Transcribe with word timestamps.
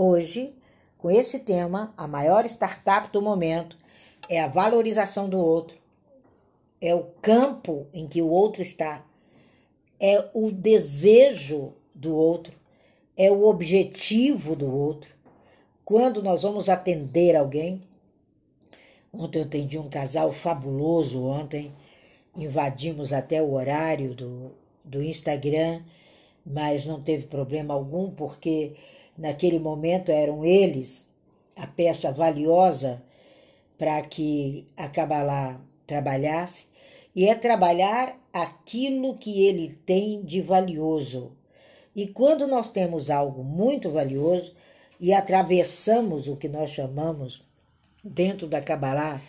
hoje 0.00 0.54
com 0.96 1.10
esse 1.10 1.40
tema, 1.40 1.94
a 1.96 2.06
maior 2.06 2.44
startup 2.46 3.10
do 3.10 3.22
momento 3.22 3.76
é 4.28 4.40
a 4.40 4.48
valorização 4.48 5.28
do 5.28 5.38
outro, 5.38 5.78
é 6.80 6.94
o 6.94 7.04
campo 7.22 7.86
em 7.92 8.06
que 8.06 8.20
o 8.20 8.28
outro 8.28 8.62
está, 8.62 9.04
é 9.98 10.28
o 10.34 10.50
desejo 10.50 11.74
do 11.94 12.14
outro, 12.14 12.52
é 13.16 13.30
o 13.30 13.44
objetivo 13.44 14.54
do 14.54 14.70
outro. 14.70 15.14
Quando 15.84 16.22
nós 16.22 16.42
vamos 16.42 16.68
atender 16.68 17.34
alguém, 17.34 17.82
ontem 19.10 19.38
eu 19.38 19.44
atendi 19.44 19.78
um 19.78 19.88
casal 19.88 20.32
fabuloso, 20.32 21.26
ontem 21.26 21.74
invadimos 22.36 23.12
até 23.12 23.42
o 23.42 23.52
horário 23.52 24.14
do, 24.14 24.52
do 24.84 25.02
Instagram, 25.02 25.82
mas 26.44 26.86
não 26.86 27.02
teve 27.02 27.26
problema 27.26 27.72
algum, 27.74 28.10
porque 28.10 28.74
naquele 29.20 29.58
momento 29.58 30.10
eram 30.10 30.44
eles 30.44 31.06
a 31.54 31.66
peça 31.66 32.10
valiosa 32.10 33.02
para 33.76 34.00
que 34.02 34.66
a 34.76 34.88
Kabbalah 34.88 35.60
trabalhasse, 35.86 36.66
e 37.14 37.26
é 37.26 37.34
trabalhar 37.34 38.18
aquilo 38.32 39.16
que 39.16 39.44
ele 39.44 39.74
tem 39.84 40.22
de 40.22 40.40
valioso. 40.40 41.36
E 41.94 42.06
quando 42.06 42.46
nós 42.46 42.70
temos 42.70 43.10
algo 43.10 43.42
muito 43.42 43.90
valioso 43.90 44.54
e 44.98 45.12
atravessamos 45.12 46.28
o 46.28 46.36
que 46.36 46.48
nós 46.48 46.70
chamamos 46.70 47.42
dentro 48.02 48.46
da 48.46 48.62
Kabbalah 48.62 49.20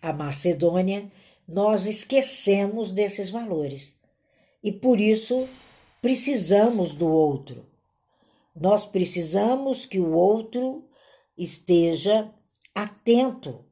a 0.00 0.12
Macedônia, 0.12 1.10
nós 1.46 1.86
esquecemos 1.86 2.90
desses 2.90 3.30
valores. 3.30 3.94
E 4.64 4.72
por 4.72 5.00
isso 5.00 5.46
precisamos 6.00 6.94
do 6.94 7.06
outro. 7.06 7.67
Nós 8.60 8.84
precisamos 8.84 9.86
que 9.86 10.00
o 10.00 10.12
outro 10.12 10.88
esteja 11.36 12.32
atento. 12.74 13.64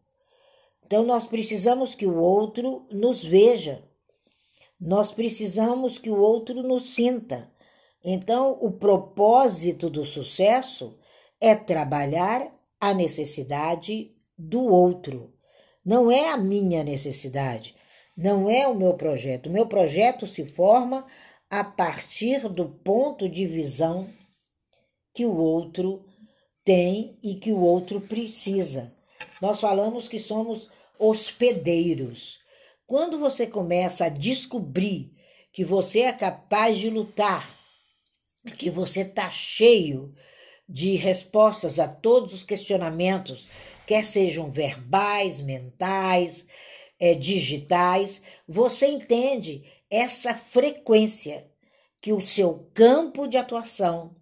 Então, 0.85 1.05
nós 1.05 1.27
precisamos 1.27 1.95
que 1.95 2.07
o 2.07 2.17
outro 2.17 2.87
nos 2.93 3.25
veja. 3.25 3.83
Nós 4.81 5.11
precisamos 5.11 5.99
que 5.99 6.09
o 6.09 6.17
outro 6.17 6.63
nos 6.63 6.85
sinta. 6.91 7.51
Então, 8.05 8.57
o 8.61 8.71
propósito 8.71 9.91
do 9.91 10.05
sucesso 10.05 10.97
é 11.41 11.57
trabalhar 11.57 12.55
a 12.81 12.95
necessidade 12.95 14.15
do 14.39 14.65
outro. 14.67 15.35
Não 15.85 16.11
é 16.11 16.31
a 16.31 16.37
minha 16.37 16.85
necessidade, 16.85 17.75
não 18.17 18.49
é 18.49 18.69
o 18.69 18.75
meu 18.75 18.95
projeto. 18.95 19.47
O 19.47 19.53
meu 19.53 19.67
projeto 19.67 20.27
se 20.27 20.45
forma 20.45 21.05
a 21.51 21.65
partir 21.65 22.49
do 22.49 22.69
ponto 22.69 23.29
de 23.29 23.47
visão 23.47 24.09
que 25.17 25.25
o 25.25 25.35
outro 25.35 26.05
tem 26.63 27.19
e 27.23 27.37
que 27.37 27.51
o 27.51 27.61
outro 27.63 28.03
precisa. 28.03 28.95
Nós 29.41 29.59
falamos 29.59 30.07
que 30.07 30.19
somos 30.19 30.69
hospedeiros. 30.99 32.39
Quando 32.87 33.19
você 33.19 33.47
começa 33.47 34.05
a 34.05 34.09
descobrir 34.11 35.11
que 35.51 35.65
você 35.65 36.01
é 36.01 36.13
capaz 36.13 36.77
de 36.77 36.91
lutar, 36.91 37.51
que 38.59 38.69
você 38.69 39.01
está 39.01 39.31
cheio 39.31 40.15
de 40.69 40.97
respostas 40.97 41.79
a 41.79 41.89
todos 41.89 42.35
os 42.35 42.43
questionamentos, 42.43 43.49
quer 43.87 44.05
sejam 44.05 44.53
verbais, 44.53 45.41
mentais, 45.41 46.45
é, 47.01 47.15
digitais, 47.15 48.21
você 48.47 48.87
entende 48.87 49.65
essa 49.91 50.35
frequência 50.35 51.51
que 52.03 52.13
o 52.13 52.21
seu 52.21 52.71
campo 52.75 53.27
de 53.27 53.39
atuação 53.39 54.15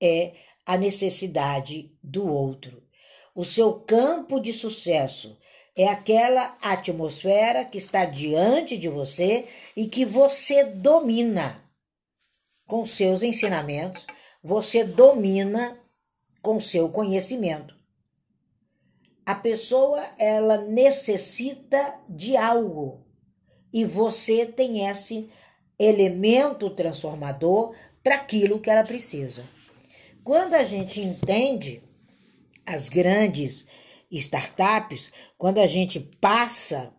é 0.00 0.34
a 0.64 0.76
necessidade 0.76 1.96
do 2.02 2.26
outro. 2.26 2.82
O 3.34 3.44
seu 3.44 3.74
campo 3.74 4.40
de 4.40 4.52
sucesso 4.52 5.36
é 5.76 5.86
aquela 5.88 6.56
atmosfera 6.60 7.64
que 7.64 7.76
está 7.76 8.04
diante 8.06 8.76
de 8.76 8.88
você 8.88 9.46
e 9.76 9.86
que 9.86 10.04
você 10.04 10.64
domina 10.64 11.62
com 12.66 12.84
seus 12.86 13.22
ensinamentos, 13.22 14.06
você 14.42 14.82
domina 14.82 15.78
com 16.40 16.58
seu 16.58 16.88
conhecimento. 16.88 17.76
A 19.24 19.34
pessoa 19.34 20.00
ela 20.18 20.58
necessita 20.58 21.94
de 22.08 22.36
algo 22.36 23.04
e 23.72 23.84
você 23.84 24.46
tem 24.46 24.88
esse 24.88 25.30
elemento 25.78 26.70
transformador 26.70 27.74
para 28.02 28.14
aquilo 28.14 28.60
que 28.60 28.70
ela 28.70 28.84
precisa. 28.84 29.44
Quando 30.26 30.54
a 30.54 30.64
gente 30.64 31.00
entende 31.00 31.80
as 32.66 32.88
grandes 32.88 33.68
startups, 34.10 35.12
quando 35.38 35.58
a 35.58 35.66
gente 35.66 36.00
passa 36.00 36.92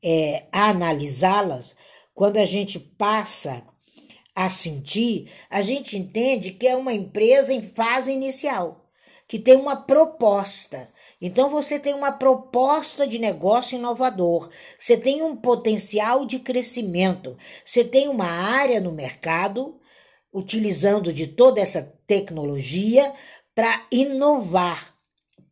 é, 0.00 0.44
a 0.52 0.68
analisá-las, 0.68 1.74
quando 2.14 2.36
a 2.36 2.44
gente 2.44 2.78
passa 2.78 3.64
a 4.32 4.48
sentir, 4.48 5.28
a 5.50 5.60
gente 5.60 5.98
entende 5.98 6.52
que 6.52 6.68
é 6.68 6.76
uma 6.76 6.92
empresa 6.92 7.52
em 7.52 7.62
fase 7.62 8.12
inicial, 8.12 8.88
que 9.26 9.40
tem 9.40 9.56
uma 9.56 9.74
proposta. 9.74 10.88
Então 11.20 11.50
você 11.50 11.80
tem 11.80 11.94
uma 11.94 12.12
proposta 12.12 13.08
de 13.08 13.18
negócio 13.18 13.76
inovador, 13.76 14.50
você 14.78 14.96
tem 14.96 15.20
um 15.20 15.34
potencial 15.34 16.24
de 16.24 16.38
crescimento, 16.38 17.36
você 17.64 17.82
tem 17.82 18.06
uma 18.06 18.28
área 18.28 18.80
no 18.80 18.92
mercado 18.92 19.80
utilizando 20.32 21.12
de 21.12 21.26
toda 21.26 21.60
essa 21.60 21.97
tecnologia 22.08 23.12
para 23.54 23.86
inovar, 23.92 24.96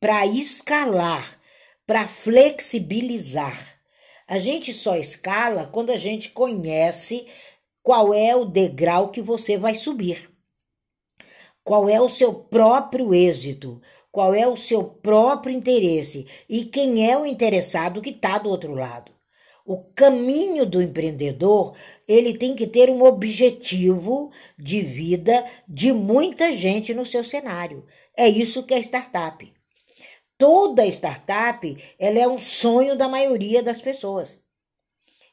para 0.01 0.27
escalar, 0.27 1.39
para 1.87 2.09
flexibilizar. 2.09 3.79
A 4.27 4.39
gente 4.39 4.73
só 4.73 4.97
escala 4.97 5.67
quando 5.67 5.91
a 5.91 5.97
gente 5.97 6.31
conhece 6.31 7.29
qual 7.83 8.13
é 8.13 8.35
o 8.35 8.45
degrau 8.45 9.11
que 9.11 9.23
você 9.23 9.57
vai 9.57 9.75
subir. 9.75 10.29
Qual 11.63 11.89
é 11.89 12.01
o 12.01 12.09
seu 12.09 12.33
próprio 12.33 13.15
êxito, 13.15 13.81
qual 14.11 14.35
é 14.35 14.47
o 14.47 14.57
seu 14.57 14.83
próprio 14.83 15.55
interesse 15.55 16.27
e 16.49 16.65
quem 16.65 17.09
é 17.09 17.17
o 17.19 17.27
interessado 17.27 18.01
que 18.01 18.11
está 18.11 18.39
do 18.39 18.49
outro 18.49 18.73
lado. 18.73 19.16
O 19.67 19.79
caminho 19.97 20.65
do 20.65 20.81
empreendedor, 20.81 21.75
ele 22.07 22.39
tem 22.39 22.55
que 22.55 22.69
ter 22.69 22.89
um 22.89 23.03
objetivo 23.03 24.31
de 24.57 24.81
vida 24.81 25.45
de 25.69 25.93
muita 25.93 26.53
gente 26.53 26.95
no 26.95 27.05
seu 27.05 27.25
cenário. 27.25 27.85
É 28.17 28.29
isso 28.29 28.63
que 28.63 28.73
é 28.73 28.79
startup. 28.79 29.53
Toda 30.39 30.87
startup, 30.87 31.77
ela 31.99 32.17
é 32.17 32.29
um 32.29 32.39
sonho 32.39 32.97
da 32.97 33.09
maioria 33.09 33.61
das 33.61 33.83
pessoas. 33.83 34.41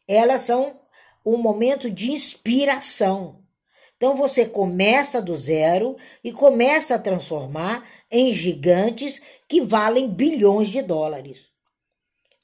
Elas 0.07 0.41
são 0.41 0.79
um 1.23 1.37
momento 1.37 1.91
de 1.91 2.11
inspiração. 2.11 3.39
Então 3.97 4.17
você 4.17 4.47
começa 4.47 5.21
do 5.21 5.37
zero 5.37 5.95
e 6.23 6.31
começa 6.31 6.95
a 6.95 6.99
transformar 6.99 7.87
em 8.09 8.33
gigantes 8.33 9.21
que 9.47 9.61
valem 9.61 10.09
bilhões 10.09 10.69
de 10.69 10.81
dólares. 10.81 11.52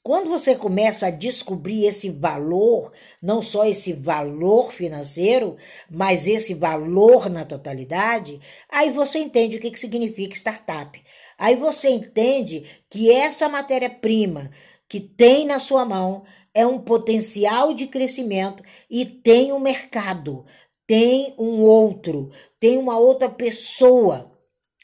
Quando 0.02 0.30
você 0.30 0.56
começa 0.56 1.08
a 1.08 1.10
descobrir 1.10 1.84
esse 1.84 2.08
valor, 2.08 2.90
não 3.22 3.42
só 3.42 3.66
esse 3.66 3.92
valor 3.92 4.72
financeiro, 4.72 5.58
mas 5.90 6.26
esse 6.26 6.54
valor 6.54 7.28
na 7.28 7.44
totalidade, 7.44 8.40
aí 8.66 8.90
você 8.90 9.18
entende 9.18 9.58
o 9.58 9.60
que, 9.60 9.70
que 9.70 9.78
significa 9.78 10.34
startup. 10.34 10.98
Aí 11.36 11.54
você 11.54 11.90
entende 11.90 12.64
que 12.88 13.10
essa 13.12 13.46
matéria-prima 13.46 14.50
que 14.88 15.00
tem 15.00 15.44
na 15.44 15.58
sua 15.58 15.84
mão 15.84 16.24
é 16.54 16.66
um 16.66 16.78
potencial 16.78 17.74
de 17.74 17.86
crescimento 17.86 18.62
e 18.88 19.04
tem 19.04 19.52
um 19.52 19.60
mercado, 19.60 20.46
tem 20.86 21.34
um 21.38 21.60
outro, 21.60 22.30
tem 22.58 22.78
uma 22.78 22.98
outra 22.98 23.28
pessoa 23.28 24.32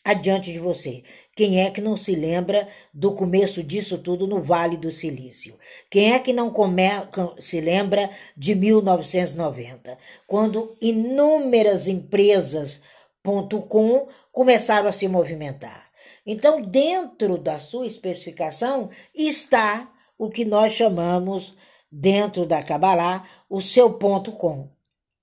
adiante 0.05 0.53
de 0.53 0.61
você. 0.61 1.03
Quem 1.37 1.61
é 1.61 1.71
que 1.71 1.83
não 1.83 1.99
se 1.99 2.15
lembra 2.15 2.67
do 2.95 3.13
começo 3.13 3.63
disso 3.63 3.99
tudo 3.99 4.27
no 4.27 4.43
Vale 4.43 4.79
do 4.79 4.91
Silício? 4.91 5.59
Quem 5.91 6.15
é 6.15 6.19
que 6.19 6.33
não 6.33 6.49
come, 6.49 6.83
se 7.39 7.61
lembra 7.61 8.09
de 8.35 8.55
1990, 8.55 9.99
quando 10.27 10.75
inúmeras 10.81 11.89
empresas 11.89 12.81
.com 13.69 14.09
começaram 14.33 14.89
a 14.89 14.93
se 14.93 15.07
movimentar? 15.09 15.91
Então, 16.25 16.63
dentro 16.63 17.37
da 17.37 17.59
sua 17.59 17.87
especificação 17.87 18.89
está 19.15 19.93
o 20.19 20.31
que 20.31 20.43
nós 20.43 20.73
chamamos 20.73 21.55
dentro 21.93 22.47
da 22.47 22.63
Kabbalah 22.63 23.29
o 23.51 23.61
seu 23.61 23.93
ponto 23.93 24.33
com. 24.33 24.71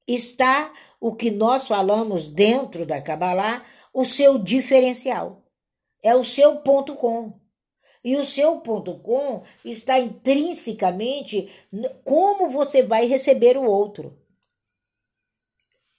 Está 0.07 0.71
o 1.01 1.15
que 1.15 1.31
nós 1.31 1.65
falamos 1.65 2.27
dentro 2.27 2.85
da 2.85 3.01
Kabbalah 3.01 3.65
o 3.91 4.05
seu 4.05 4.37
diferencial 4.37 5.42
é 6.03 6.13
o 6.15 6.23
seu 6.23 6.57
ponto 6.57 6.95
com. 6.95 7.33
E 8.03 8.17
o 8.17 8.25
seu 8.25 8.59
ponto 8.59 8.99
com 8.99 9.43
está 9.63 9.97
intrinsecamente 9.97 11.49
como 12.03 12.49
você 12.49 12.83
vai 12.83 13.05
receber 13.05 13.57
o 13.57 13.63
outro. 13.63 14.19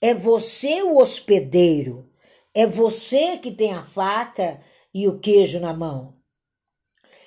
É 0.01 0.13
você 0.13 0.83
o 0.83 0.99
hospedeiro, 0.99 2.13
é 2.53 2.67
você 2.67 3.39
que 3.39 3.51
tem 3.51 3.73
a 3.73 3.87
faca 3.87 4.63
e 4.93 5.09
o 5.09 5.19
queijo 5.19 5.59
na 5.59 5.73
mão. 5.73 6.15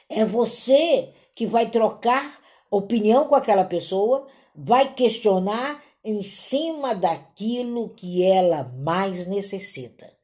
É 0.07 0.23
você 0.23 1.11
que 1.35 1.47
vai 1.47 1.71
trocar 1.71 2.39
opinião 2.69 3.27
com 3.27 3.33
aquela 3.33 3.63
pessoa, 3.63 4.27
vai 4.55 4.93
questionar 4.93 5.83
em 6.03 6.21
cima 6.21 6.93
daquilo 6.93 7.89
que 7.95 8.23
ela 8.23 8.63
mais 8.63 9.25
necessita. 9.25 10.16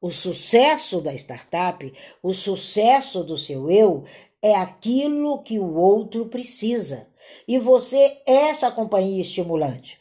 O 0.00 0.10
sucesso 0.10 1.00
da 1.00 1.12
startup, 1.14 1.92
o 2.22 2.32
sucesso 2.32 3.22
do 3.22 3.36
seu 3.36 3.70
eu, 3.70 4.04
é 4.42 4.54
aquilo 4.54 5.42
que 5.42 5.58
o 5.58 5.74
outro 5.74 6.26
precisa. 6.26 7.06
E 7.46 7.58
você 7.58 8.18
é 8.26 8.48
essa 8.48 8.70
companhia 8.70 9.20
estimulante. 9.20 10.00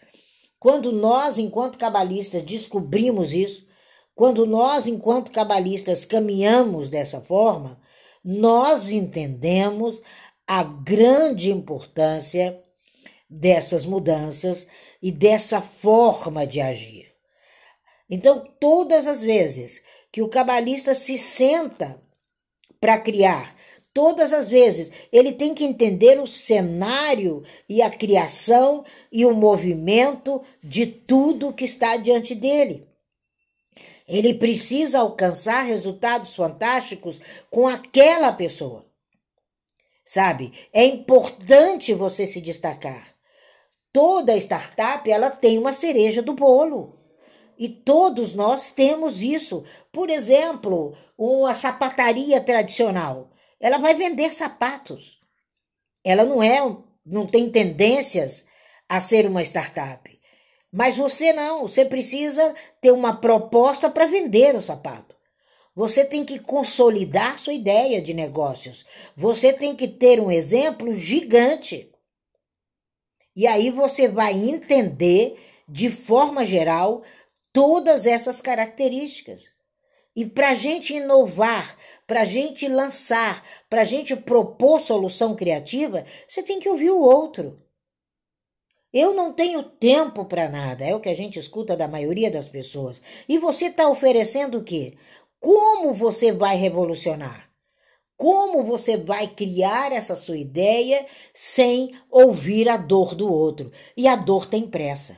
Quando 0.58 0.92
nós, 0.92 1.38
enquanto 1.38 1.78
cabalistas, 1.78 2.44
descobrimos 2.44 3.34
isso, 3.34 3.68
quando 4.16 4.46
nós, 4.46 4.88
enquanto 4.88 5.32
cabalistas, 5.32 6.06
caminhamos 6.06 6.90
dessa 6.90 7.22
forma, 7.22 7.80
nós 8.24 8.90
entendemos 8.90 10.02
a 10.46 10.64
grande 10.64 11.52
importância 11.52 12.62
dessas 13.30 13.86
mudanças 13.86 14.68
e 15.02 15.12
dessa 15.12 15.62
forma 15.62 16.46
de 16.46 16.60
agir. 16.60 17.14
Então, 18.10 18.52
todas 18.60 19.06
as 19.06 19.22
vezes 19.22 19.82
que 20.12 20.22
o 20.22 20.30
cabalista 20.30 20.96
se 20.96 21.18
senta 21.18 22.02
para 22.80 22.98
criar, 22.98 23.56
todas 23.94 24.32
as 24.32 24.50
vezes 24.50 24.92
ele 25.12 25.34
tem 25.34 25.54
que 25.54 25.64
entender 25.64 26.20
o 26.20 26.28
cenário 26.28 27.44
e 27.68 27.82
a 27.82 27.90
criação 27.90 28.84
e 29.12 29.26
o 29.26 29.34
movimento 29.34 30.42
de 30.64 30.86
tudo 30.86 31.54
que 31.54 31.66
está 31.66 31.98
diante 31.98 32.34
dele. 32.34 32.88
Ele 34.08 34.34
precisa 34.34 35.00
alcançar 35.00 35.62
resultados 35.62 36.36
fantásticos 36.36 37.22
com 37.52 37.68
aquela 37.68 38.32
pessoa. 38.32 38.86
Sabe? 40.04 40.52
É 40.74 40.84
importante 40.84 41.94
você 41.94 42.26
se 42.26 42.42
destacar. 42.42 43.08
Toda 43.94 44.36
startup 44.38 45.10
ela 45.10 45.30
tem 45.30 45.60
uma 45.60 45.74
cereja 45.74 46.24
do 46.24 46.34
bolo. 46.34 46.99
E 47.60 47.68
todos 47.68 48.34
nós 48.34 48.72
temos 48.72 49.22
isso. 49.22 49.66
Por 49.92 50.10
exemplo, 50.10 50.96
uma 51.18 51.54
sapataria 51.54 52.40
tradicional, 52.40 53.32
ela 53.60 53.78
vai 53.78 53.94
vender 53.94 54.34
sapatos. 54.34 55.20
Ela 56.02 56.24
não 56.24 56.42
é, 56.42 56.60
não 57.06 57.28
tem 57.28 57.52
tendências 57.52 58.46
a 58.88 59.02
ser 59.02 59.26
uma 59.28 59.44
startup. 59.44 60.10
Mas 60.72 60.96
você 60.96 61.34
não, 61.34 61.64
você 61.64 61.84
precisa 61.84 62.56
ter 62.80 62.92
uma 62.92 63.18
proposta 63.18 63.90
para 63.90 64.06
vender 64.06 64.56
o 64.56 64.62
sapato. 64.62 65.14
Você 65.76 66.06
tem 66.06 66.24
que 66.24 66.40
consolidar 66.40 67.40
sua 67.40 67.54
ideia 67.54 68.02
de 68.02 68.14
negócios. 68.14 68.86
Você 69.18 69.52
tem 69.52 69.76
que 69.76 69.88
ter 69.88 70.22
um 70.22 70.32
exemplo 70.32 70.94
gigante. 70.94 71.92
E 73.36 73.46
aí 73.46 73.70
você 73.70 74.08
vai 74.08 74.34
entender, 74.34 75.38
de 75.68 75.92
forma 75.92 76.46
geral, 76.46 77.04
todas 77.54 78.06
essas 78.06 78.42
características. 78.42 79.44
E 80.16 80.26
para 80.26 80.50
a 80.50 80.56
gente 80.56 80.94
inovar, 80.94 81.78
para 82.06 82.22
a 82.22 82.26
gente 82.26 82.68
lançar, 82.68 83.44
para 83.70 83.82
a 83.82 83.86
gente 83.86 84.16
propor 84.16 84.82
solução 84.82 85.36
criativa, 85.36 86.06
você 86.28 86.44
tem 86.44 86.60
que 86.60 86.68
ouvir 86.68 86.90
o 86.90 87.00
outro. 87.00 87.62
Eu 88.92 89.14
não 89.14 89.32
tenho 89.32 89.64
tempo 89.64 90.26
para 90.26 90.50
nada, 90.50 90.84
é 90.84 90.96
o 90.96 91.00
que 91.00 91.10
a 91.10 91.16
gente 91.16 91.38
escuta 91.38 91.78
da 91.78 91.88
maioria 91.88 92.32
das 92.32 92.50
pessoas. 92.50 93.02
E 93.28 93.38
você 93.38 93.66
está 93.66 93.88
oferecendo 93.88 94.58
o 94.58 94.64
quê? 94.64 94.96
Como 95.40 95.94
você 95.94 96.32
vai 96.32 96.58
revolucionar? 96.58 97.50
Como 98.18 98.64
você 98.64 98.98
vai 98.98 99.28
criar 99.28 99.94
essa 99.94 100.16
sua 100.16 100.38
ideia 100.38 101.06
sem 101.34 101.94
ouvir 102.10 102.68
a 102.68 102.76
dor 102.76 103.16
do 103.16 103.32
outro? 103.32 103.72
E 103.96 104.08
a 104.08 104.16
dor 104.16 104.48
tem 104.48 104.68
pressa. 104.68 105.16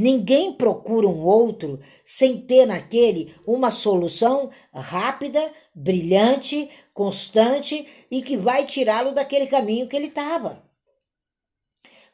Ninguém 0.00 0.52
procura 0.52 1.08
um 1.08 1.26
outro 1.26 1.80
sem 2.04 2.40
ter 2.40 2.64
naquele 2.64 3.34
uma 3.44 3.72
solução 3.72 4.48
rápida, 4.72 5.52
brilhante, 5.74 6.70
constante 6.94 7.84
e 8.08 8.22
que 8.22 8.36
vai 8.36 8.64
tirá-lo 8.64 9.10
daquele 9.10 9.48
caminho 9.48 9.88
que 9.88 9.96
ele 9.96 10.06
estava. 10.06 10.64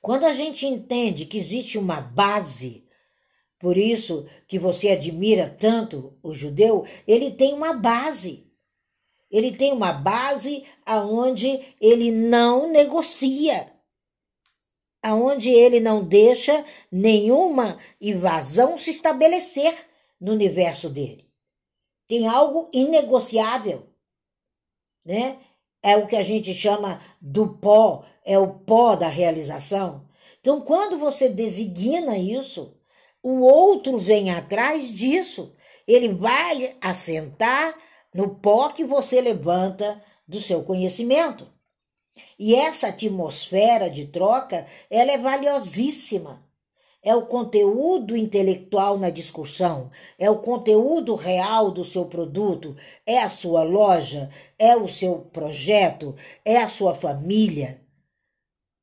Quando 0.00 0.24
a 0.24 0.32
gente 0.32 0.66
entende 0.66 1.26
que 1.26 1.36
existe 1.36 1.76
uma 1.76 2.00
base, 2.00 2.86
por 3.58 3.76
isso 3.76 4.26
que 4.48 4.58
você 4.58 4.88
admira 4.88 5.50
tanto 5.50 6.18
o 6.22 6.32
judeu, 6.32 6.86
ele 7.06 7.32
tem 7.32 7.52
uma 7.52 7.74
base. 7.74 8.50
Ele 9.30 9.54
tem 9.54 9.74
uma 9.74 9.92
base 9.92 10.64
aonde 10.86 11.60
ele 11.78 12.10
não 12.10 12.72
negocia, 12.72 13.73
aonde 15.04 15.50
ele 15.50 15.80
não 15.80 16.02
deixa 16.02 16.64
nenhuma 16.90 17.78
invasão 18.00 18.78
se 18.78 18.90
estabelecer 18.90 19.76
no 20.18 20.32
universo 20.32 20.88
dele. 20.88 21.28
Tem 22.08 22.26
algo 22.26 22.70
inegociável, 22.72 23.86
né? 25.04 25.36
É 25.82 25.94
o 25.98 26.06
que 26.06 26.16
a 26.16 26.22
gente 26.22 26.54
chama 26.54 27.02
do 27.20 27.46
pó, 27.46 28.06
é 28.24 28.38
o 28.38 28.54
pó 28.60 28.96
da 28.96 29.08
realização. 29.08 30.08
Então, 30.40 30.62
quando 30.62 30.96
você 30.96 31.28
designa 31.28 32.16
isso, 32.16 32.74
o 33.22 33.42
outro 33.42 33.98
vem 33.98 34.30
atrás 34.30 34.88
disso. 34.90 35.54
Ele 35.86 36.14
vai 36.14 36.76
assentar 36.80 37.76
no 38.14 38.36
pó 38.36 38.70
que 38.70 38.84
você 38.84 39.20
levanta 39.20 40.02
do 40.26 40.40
seu 40.40 40.62
conhecimento. 40.62 41.46
E 42.38 42.54
essa 42.54 42.88
atmosfera 42.88 43.90
de 43.90 44.06
troca, 44.06 44.66
ela 44.88 45.12
é 45.12 45.18
valiosíssima. 45.18 46.44
É 47.02 47.14
o 47.14 47.26
conteúdo 47.26 48.16
intelectual 48.16 48.98
na 48.98 49.10
discussão, 49.10 49.90
é 50.18 50.30
o 50.30 50.38
conteúdo 50.38 51.14
real 51.14 51.70
do 51.70 51.84
seu 51.84 52.06
produto, 52.06 52.74
é 53.04 53.18
a 53.18 53.28
sua 53.28 53.62
loja, 53.62 54.30
é 54.58 54.74
o 54.74 54.88
seu 54.88 55.18
projeto, 55.18 56.16
é 56.42 56.56
a 56.56 56.68
sua 56.68 56.94
família. 56.94 57.82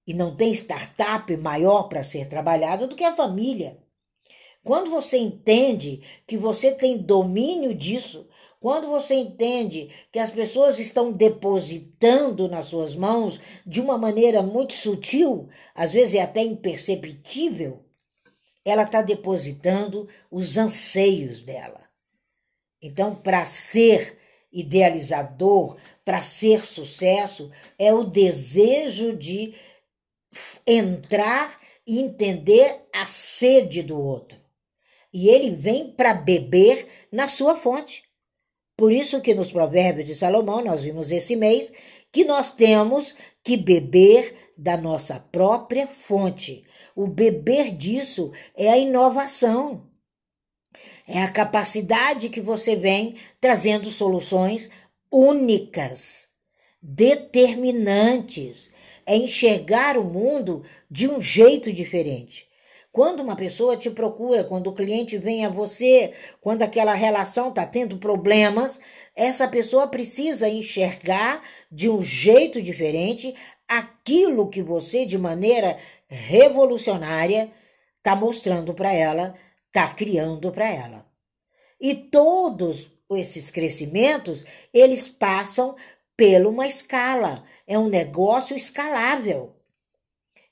E 0.05 0.13
não 0.13 0.35
tem 0.35 0.51
startup 0.51 1.35
maior 1.37 1.89
para 1.89 2.03
ser 2.03 2.27
trabalhada 2.27 2.85
do 2.85 2.95
que 2.95 3.03
a 3.03 3.15
família. 3.15 3.79
Quando 4.63 4.91
você 4.91 5.17
entende 5.17 6.03
que 6.27 6.37
você 6.37 6.71
tem 6.71 6.99
domínio 6.99 7.73
disso, 7.73 8.27
quando 8.61 8.85
você 8.85 9.15
entende 9.15 9.89
que 10.11 10.19
as 10.19 10.29
pessoas 10.29 10.77
estão 10.77 11.11
depositando 11.11 12.47
nas 12.47 12.67
suas 12.67 12.93
mãos 12.93 13.39
de 13.65 13.81
uma 13.81 13.97
maneira 13.97 14.43
muito 14.43 14.73
sutil, 14.73 15.49
às 15.73 15.91
vezes 15.91 16.13
é 16.13 16.21
até 16.21 16.43
imperceptível, 16.43 17.83
ela 18.63 18.83
está 18.83 19.01
depositando 19.01 20.07
os 20.29 20.57
anseios 20.57 21.41
dela. 21.41 21.81
Então, 22.79 23.15
para 23.15 23.47
ser 23.47 24.19
idealizador, 24.53 25.77
para 26.05 26.21
ser 26.21 26.63
sucesso, 26.63 27.51
é 27.79 27.91
o 27.91 28.03
desejo 28.03 29.17
de 29.17 29.55
entrar 30.67 31.59
e 31.87 31.99
entender 31.99 32.87
a 32.93 33.07
sede 33.07 33.81
do 33.81 33.99
outro. 33.99 34.39
E 35.11 35.29
ele 35.29 35.49
vem 35.49 35.91
para 35.91 36.13
beber 36.13 36.87
na 37.11 37.27
sua 37.27 37.57
fonte. 37.57 38.10
Por 38.81 38.91
isso 38.91 39.21
que 39.21 39.35
nos 39.35 39.51
Provérbios 39.51 40.07
de 40.07 40.15
Salomão, 40.15 40.63
nós 40.63 40.81
vimos 40.81 41.11
esse 41.11 41.35
mês, 41.35 41.71
que 42.11 42.25
nós 42.25 42.51
temos 42.55 43.13
que 43.43 43.55
beber 43.55 44.35
da 44.57 44.75
nossa 44.75 45.19
própria 45.19 45.85
fonte. 45.85 46.63
O 46.95 47.05
beber 47.05 47.69
disso 47.69 48.31
é 48.57 48.69
a 48.69 48.79
inovação. 48.79 49.87
É 51.07 51.21
a 51.21 51.31
capacidade 51.31 52.29
que 52.29 52.41
você 52.41 52.75
vem 52.75 53.17
trazendo 53.39 53.91
soluções 53.91 54.67
únicas, 55.11 56.29
determinantes, 56.81 58.71
é 59.05 59.15
enxergar 59.15 59.95
o 59.95 60.03
mundo 60.03 60.63
de 60.89 61.07
um 61.07 61.21
jeito 61.21 61.71
diferente. 61.71 62.49
Quando 62.91 63.21
uma 63.21 63.37
pessoa 63.37 63.77
te 63.77 63.89
procura, 63.89 64.43
quando 64.43 64.67
o 64.67 64.73
cliente 64.73 65.17
vem 65.17 65.45
a 65.45 65.49
você, 65.49 66.13
quando 66.41 66.61
aquela 66.61 66.93
relação 66.93 67.49
está 67.49 67.65
tendo 67.65 67.97
problemas, 67.97 68.79
essa 69.15 69.47
pessoa 69.47 69.87
precisa 69.87 70.49
enxergar 70.49 71.41
de 71.71 71.89
um 71.89 72.01
jeito 72.01 72.61
diferente 72.61 73.33
aquilo 73.65 74.49
que 74.49 74.61
você, 74.61 75.05
de 75.05 75.17
maneira 75.17 75.77
revolucionária, 76.09 77.49
está 77.97 78.13
mostrando 78.13 78.73
para 78.73 78.91
ela, 78.91 79.35
está 79.67 79.87
criando 79.93 80.51
para 80.51 80.67
ela. 80.69 81.05
E 81.79 81.95
todos 81.95 82.91
esses 83.11 83.49
crescimentos, 83.49 84.43
eles 84.73 85.07
passam 85.07 85.75
pela 86.17 86.49
uma 86.49 86.67
escala. 86.67 87.45
É 87.65 87.79
um 87.79 87.87
negócio 87.87 88.55
escalável. 88.55 89.55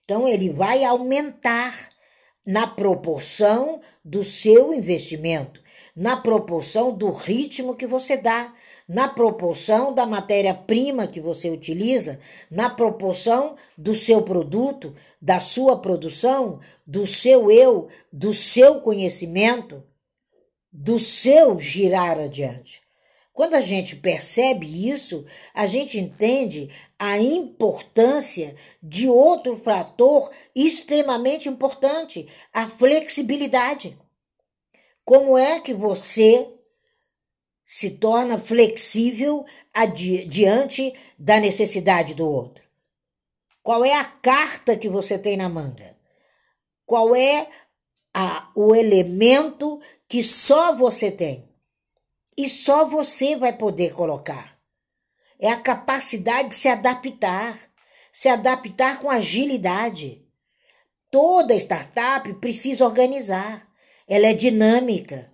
Então, 0.06 0.26
ele 0.26 0.50
vai 0.50 0.86
aumentar 0.86 1.99
na 2.46 2.66
proporção 2.66 3.82
do 4.04 4.24
seu 4.24 4.74
investimento, 4.74 5.62
na 5.96 6.18
proporção 6.18 6.92
do 6.92 7.10
ritmo 7.10 7.76
que 7.76 7.86
você 7.86 8.18
dá, 8.18 8.54
na 8.88 9.08
proporção 9.08 9.94
da 9.94 10.06
matéria-prima 10.06 11.06
que 11.06 11.20
você 11.22 11.50
utiliza, 11.50 12.20
na 12.50 12.70
proporção 12.70 13.56
do 13.78 13.94
seu 13.94 14.22
produto, 14.24 14.96
da 15.22 15.40
sua 15.40 15.80
produção, 15.80 16.60
do 16.88 17.06
seu 17.06 17.52
eu, 17.52 17.88
do 18.12 18.34
seu 18.34 18.82
conhecimento, 18.82 19.84
do 20.72 20.98
seu 20.98 21.60
girar 21.60 22.18
adiante. 22.18 22.82
Quando 23.32 23.54
a 23.54 23.62
gente 23.62 23.96
percebe 23.96 24.90
isso, 24.90 25.26
a 25.54 25.66
gente 25.66 25.98
entende 25.98 26.70
a 26.98 27.18
importância 27.18 28.56
de 28.84 29.08
outro 29.08 29.56
fator 29.56 30.30
extremamente 30.56 31.48
importante, 31.48 32.28
a 32.54 32.68
flexibilidade. 32.68 33.98
Como 35.06 35.38
é 35.38 35.60
que 35.60 35.74
você 35.74 36.54
se 37.66 37.92
torna 37.92 38.38
flexível 38.38 39.46
adi 39.74 40.26
diante 40.26 40.94
da 41.18 41.40
necessidade 41.40 42.14
do 42.14 42.28
outro? 42.28 42.64
Qual 43.64 43.86
é 43.86 43.94
a 43.94 44.06
carta 44.06 44.78
que 44.78 44.90
você 44.90 45.18
tem 45.18 45.38
na 45.38 45.48
manga? 45.48 45.98
Qual 46.86 47.16
é 47.16 47.48
a, 48.14 48.52
o 48.56 48.76
elemento 48.76 49.80
que 50.08 50.24
só 50.24 50.76
você 50.76 51.12
tem? 51.12 51.49
E 52.40 52.48
só 52.48 52.86
você 52.86 53.36
vai 53.36 53.52
poder 53.52 53.94
colocar 53.94 54.58
é 55.38 55.50
a 55.50 55.58
capacidade 55.58 56.50
de 56.50 56.56
se 56.56 56.70
adaptar, 56.70 57.60
se 58.14 58.30
adaptar 58.30 59.02
com 59.02 59.10
agilidade. 59.10 60.26
Toda 61.12 61.54
startup 61.56 62.34
precisa 62.36 62.86
organizar, 62.86 63.68
ela 64.08 64.28
é 64.28 64.34
dinâmica, 64.34 65.30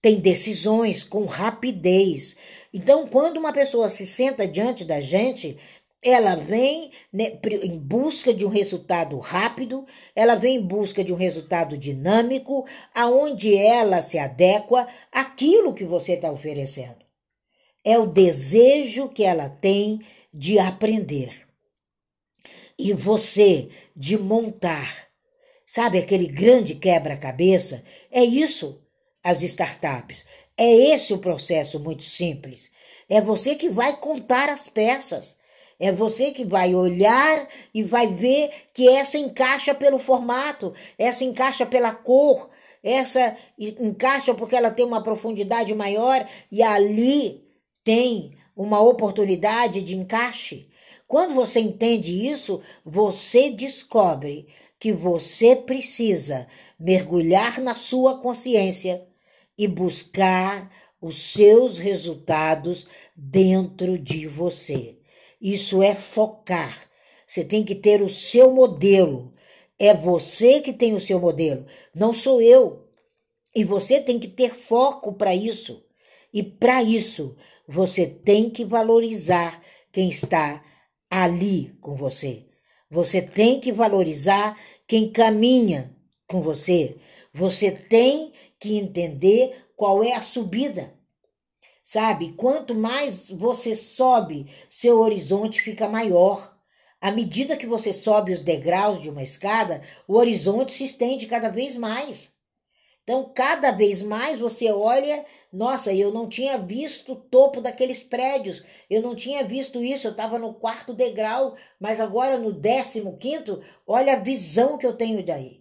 tem 0.00 0.20
decisões 0.20 1.02
com 1.02 1.24
rapidez. 1.24 2.36
Então, 2.72 3.08
quando 3.08 3.38
uma 3.38 3.52
pessoa 3.52 3.88
se 3.88 4.06
senta 4.06 4.46
diante 4.46 4.84
da 4.84 5.00
gente, 5.00 5.58
ela 6.02 6.34
vem 6.34 6.90
né, 7.12 7.38
em 7.62 7.78
busca 7.78 8.32
de 8.32 8.46
um 8.46 8.48
resultado 8.48 9.18
rápido, 9.18 9.86
ela 10.14 10.34
vem 10.34 10.56
em 10.56 10.62
busca 10.62 11.04
de 11.04 11.12
um 11.12 11.16
resultado 11.16 11.76
dinâmico, 11.76 12.66
aonde 12.94 13.56
ela 13.56 14.00
se 14.00 14.18
adequa 14.18 14.88
àquilo 15.12 15.74
que 15.74 15.84
você 15.84 16.12
está 16.12 16.30
oferecendo 16.30 17.10
é 17.84 17.98
o 17.98 18.06
desejo 18.06 19.08
que 19.08 19.24
ela 19.24 19.48
tem 19.48 20.00
de 20.32 20.58
aprender. 20.58 21.46
E 22.78 22.92
você 22.92 23.68
de 23.94 24.16
montar, 24.16 25.08
sabe 25.66 25.98
aquele 25.98 26.26
grande 26.26 26.74
quebra-cabeça? 26.74 27.84
É 28.10 28.24
isso 28.24 28.80
as 29.22 29.42
startups. 29.42 30.24
É 30.56 30.70
esse 30.70 31.12
o 31.12 31.18
processo 31.18 31.80
muito 31.80 32.02
simples. 32.02 32.70
É 33.08 33.20
você 33.20 33.54
que 33.54 33.68
vai 33.68 33.96
contar 33.96 34.48
as 34.48 34.68
peças. 34.68 35.36
É 35.80 35.90
você 35.90 36.30
que 36.30 36.44
vai 36.44 36.74
olhar 36.74 37.48
e 37.72 37.82
vai 37.82 38.06
ver 38.06 38.50
que 38.74 38.86
essa 38.86 39.16
encaixa 39.16 39.74
pelo 39.74 39.98
formato, 39.98 40.74
essa 40.98 41.24
encaixa 41.24 41.64
pela 41.64 41.94
cor, 41.94 42.50
essa 42.82 43.34
encaixa 43.58 44.34
porque 44.34 44.54
ela 44.54 44.70
tem 44.70 44.84
uma 44.84 45.02
profundidade 45.02 45.74
maior 45.74 46.28
e 46.52 46.62
ali 46.62 47.42
tem 47.82 48.36
uma 48.54 48.78
oportunidade 48.78 49.80
de 49.80 49.96
encaixe. 49.96 50.68
Quando 51.08 51.32
você 51.32 51.60
entende 51.60 52.28
isso, 52.28 52.60
você 52.84 53.48
descobre 53.48 54.48
que 54.78 54.92
você 54.92 55.56
precisa 55.56 56.46
mergulhar 56.78 57.58
na 57.58 57.74
sua 57.74 58.18
consciência 58.18 59.06
e 59.56 59.66
buscar 59.66 60.70
os 61.00 61.32
seus 61.32 61.78
resultados 61.78 62.86
dentro 63.16 63.98
de 63.98 64.28
você. 64.28 64.99
Isso 65.40 65.82
é 65.82 65.94
focar. 65.94 66.88
Você 67.26 67.44
tem 67.44 67.64
que 67.64 67.74
ter 67.74 68.02
o 68.02 68.08
seu 68.08 68.52
modelo. 68.52 69.32
É 69.78 69.94
você 69.94 70.60
que 70.60 70.72
tem 70.72 70.94
o 70.94 71.00
seu 71.00 71.18
modelo, 71.18 71.64
não 71.94 72.12
sou 72.12 72.42
eu. 72.42 72.86
E 73.54 73.64
você 73.64 73.98
tem 73.98 74.18
que 74.18 74.28
ter 74.28 74.54
foco 74.54 75.14
para 75.14 75.34
isso. 75.34 75.82
E 76.32 76.42
para 76.42 76.82
isso, 76.82 77.36
você 77.66 78.06
tem 78.06 78.50
que 78.50 78.64
valorizar 78.64 79.62
quem 79.90 80.08
está 80.08 80.62
ali 81.08 81.74
com 81.80 81.96
você. 81.96 82.46
Você 82.90 83.22
tem 83.22 83.58
que 83.58 83.72
valorizar 83.72 84.58
quem 84.86 85.10
caminha 85.10 85.96
com 86.26 86.42
você. 86.42 86.96
Você 87.32 87.70
tem 87.70 88.32
que 88.58 88.76
entender 88.76 89.66
qual 89.76 90.04
é 90.04 90.12
a 90.12 90.22
subida. 90.22 90.92
Sabe? 91.92 92.34
Quanto 92.34 92.72
mais 92.72 93.28
você 93.28 93.74
sobe, 93.74 94.48
seu 94.68 95.00
horizonte 95.00 95.60
fica 95.60 95.88
maior. 95.88 96.56
À 97.00 97.10
medida 97.10 97.56
que 97.56 97.66
você 97.66 97.92
sobe 97.92 98.32
os 98.32 98.42
degraus 98.42 99.00
de 99.00 99.10
uma 99.10 99.24
escada, 99.24 99.82
o 100.06 100.14
horizonte 100.14 100.72
se 100.72 100.84
estende 100.84 101.26
cada 101.26 101.48
vez 101.48 101.74
mais. 101.74 102.32
Então, 103.02 103.32
cada 103.34 103.72
vez 103.72 104.02
mais 104.02 104.38
você 104.38 104.70
olha 104.70 105.26
nossa, 105.52 105.92
eu 105.92 106.12
não 106.12 106.28
tinha 106.28 106.56
visto 106.58 107.14
o 107.14 107.16
topo 107.16 107.60
daqueles 107.60 108.04
prédios, 108.04 108.62
eu 108.88 109.02
não 109.02 109.16
tinha 109.16 109.42
visto 109.42 109.82
isso, 109.82 110.06
eu 110.06 110.12
estava 110.12 110.38
no 110.38 110.54
quarto 110.54 110.94
degrau, 110.94 111.56
mas 111.80 111.98
agora 111.98 112.38
no 112.38 112.52
décimo 112.52 113.18
quinto, 113.18 113.60
olha 113.84 114.12
a 114.12 114.20
visão 114.20 114.78
que 114.78 114.86
eu 114.86 114.96
tenho 114.96 115.24
daí. 115.24 115.60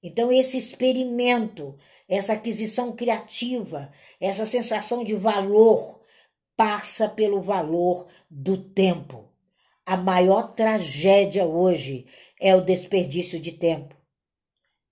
Então, 0.00 0.30
esse 0.30 0.56
experimento, 0.56 1.76
essa 2.14 2.34
aquisição 2.34 2.92
criativa, 2.92 3.92
essa 4.20 4.46
sensação 4.46 5.02
de 5.02 5.14
valor, 5.14 6.00
passa 6.56 7.08
pelo 7.08 7.42
valor 7.42 8.06
do 8.30 8.56
tempo. 8.56 9.28
A 9.84 9.96
maior 9.96 10.54
tragédia 10.54 11.44
hoje 11.44 12.06
é 12.40 12.54
o 12.54 12.60
desperdício 12.60 13.40
de 13.40 13.52
tempo. 13.52 13.96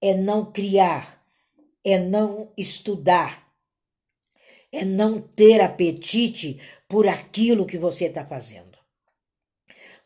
É 0.00 0.14
não 0.14 0.50
criar, 0.50 1.24
é 1.84 1.96
não 1.96 2.52
estudar, 2.58 3.48
é 4.72 4.84
não 4.84 5.20
ter 5.20 5.60
apetite 5.60 6.60
por 6.88 7.06
aquilo 7.06 7.66
que 7.66 7.78
você 7.78 8.06
está 8.06 8.26
fazendo. 8.26 8.76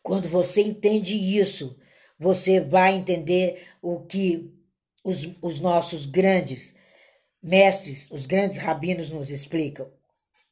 Quando 0.03 0.29
você 0.29 0.61
entende 0.61 1.15
isso, 1.15 1.79
você 2.19 2.59
vai 2.59 2.93
entender 2.93 3.67
o 3.81 4.01
que 4.01 4.53
os, 5.03 5.27
os 5.41 5.59
nossos 5.59 6.05
grandes 6.05 6.76
mestres, 7.47 8.11
os 8.11 8.25
grandes 8.25 8.57
rabinos 8.57 9.09
nos 9.09 9.29
explicam. 9.29 9.89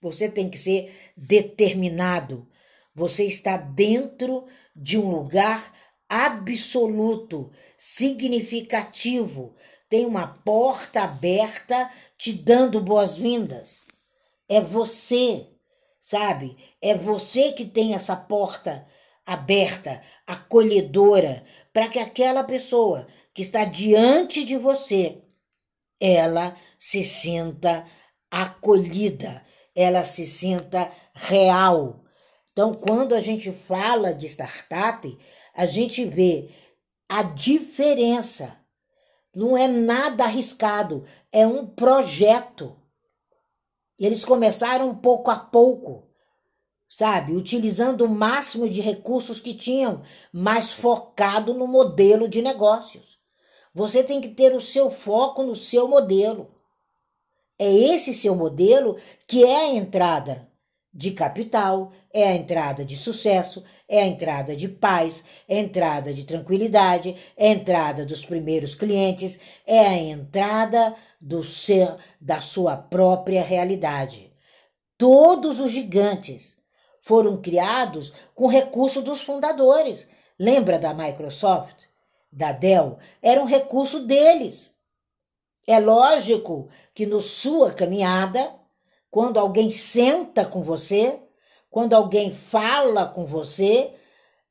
Você 0.01 0.29
tem 0.29 0.49
que 0.49 0.57
ser 0.57 0.95
determinado. 1.15 2.47
Você 2.95 3.25
está 3.25 3.57
dentro 3.57 4.45
de 4.75 4.97
um 4.97 5.11
lugar 5.11 5.73
absoluto, 6.07 7.51
significativo. 7.77 9.55
Tem 9.89 10.05
uma 10.05 10.27
porta 10.27 11.01
aberta 11.01 11.91
te 12.17 12.31
dando 12.31 12.79
boas-vindas. 12.79 13.81
É 14.47 14.61
você, 14.61 15.47
sabe? 15.99 16.55
É 16.81 16.95
você 16.95 17.51
que 17.51 17.65
tem 17.65 17.93
essa 17.93 18.15
porta 18.15 18.87
aberta, 19.25 20.01
acolhedora, 20.25 21.43
para 21.73 21.89
que 21.89 21.99
aquela 21.99 22.43
pessoa 22.43 23.07
que 23.33 23.41
está 23.41 23.65
diante 23.65 24.45
de 24.45 24.55
você, 24.55 25.21
ela 25.99 26.55
se 26.79 27.03
sinta 27.03 27.85
acolhida, 28.29 29.45
ela 29.75 30.03
se 30.03 30.25
sinta 30.25 30.91
real. 31.13 32.03
Então, 32.51 32.73
quando 32.73 33.13
a 33.13 33.19
gente 33.19 33.51
fala 33.51 34.13
de 34.13 34.27
startup, 34.27 35.17
a 35.53 35.65
gente 35.65 36.05
vê 36.05 36.49
a 37.07 37.23
diferença. 37.23 38.59
Não 39.33 39.57
é 39.57 39.67
nada 39.67 40.23
arriscado, 40.23 41.05
é 41.31 41.45
um 41.45 41.65
projeto. 41.65 42.75
Eles 43.99 44.23
começaram 44.23 44.95
pouco 44.95 45.29
a 45.29 45.37
pouco, 45.37 46.09
sabe? 46.89 47.33
Utilizando 47.33 48.05
o 48.05 48.09
máximo 48.09 48.69
de 48.69 48.81
recursos 48.81 49.41
que 49.41 49.53
tinham, 49.53 50.03
mas 50.31 50.71
focado 50.71 51.53
no 51.53 51.67
modelo 51.67 52.29
de 52.29 52.41
negócios. 52.41 53.19
Você 53.73 54.01
tem 54.03 54.21
que 54.21 54.29
ter 54.29 54.55
o 54.55 54.61
seu 54.61 54.89
foco 54.89 55.43
no 55.43 55.53
seu 55.53 55.87
modelo. 55.87 56.54
É 57.57 57.71
esse 57.71 58.13
seu 58.13 58.35
modelo 58.35 58.97
que 59.27 59.43
é 59.43 59.67
a 59.67 59.75
entrada 59.75 60.47
de 60.93 61.11
capital, 61.11 61.91
é 62.13 62.27
a 62.27 62.35
entrada 62.35 62.85
de 62.85 62.95
sucesso, 62.95 63.63
é 63.87 64.01
a 64.01 64.07
entrada 64.07 64.55
de 64.55 64.67
paz, 64.67 65.25
é 65.47 65.57
a 65.57 65.61
entrada 65.61 66.13
de 66.13 66.23
tranquilidade, 66.23 67.15
é 67.35 67.49
a 67.49 67.51
entrada 67.51 68.05
dos 68.05 68.25
primeiros 68.25 68.75
clientes, 68.75 69.39
é 69.65 69.79
a 69.79 69.97
entrada 69.97 70.95
do 71.19 71.43
ser 71.43 71.95
da 72.19 72.41
sua 72.41 72.75
própria 72.75 73.43
realidade. 73.43 74.33
Todos 74.97 75.59
os 75.59 75.71
gigantes 75.71 76.57
foram 77.01 77.41
criados 77.41 78.13
com 78.33 78.47
recurso 78.47 79.01
dos 79.01 79.21
fundadores. 79.21 80.07
Lembra 80.39 80.79
da 80.79 80.93
Microsoft, 80.93 81.75
da 82.31 82.51
Dell? 82.51 82.97
Era 83.21 83.41
um 83.41 83.45
recurso 83.45 84.05
deles. 84.05 84.74
É 85.67 85.79
lógico 85.79 86.69
que 86.93 87.05
no 87.05 87.19
sua 87.19 87.73
caminhada, 87.73 88.53
quando 89.09 89.39
alguém 89.39 89.71
senta 89.71 90.45
com 90.45 90.61
você, 90.61 91.19
quando 91.69 91.93
alguém 91.93 92.33
fala 92.33 93.07
com 93.07 93.25
você, 93.25 93.93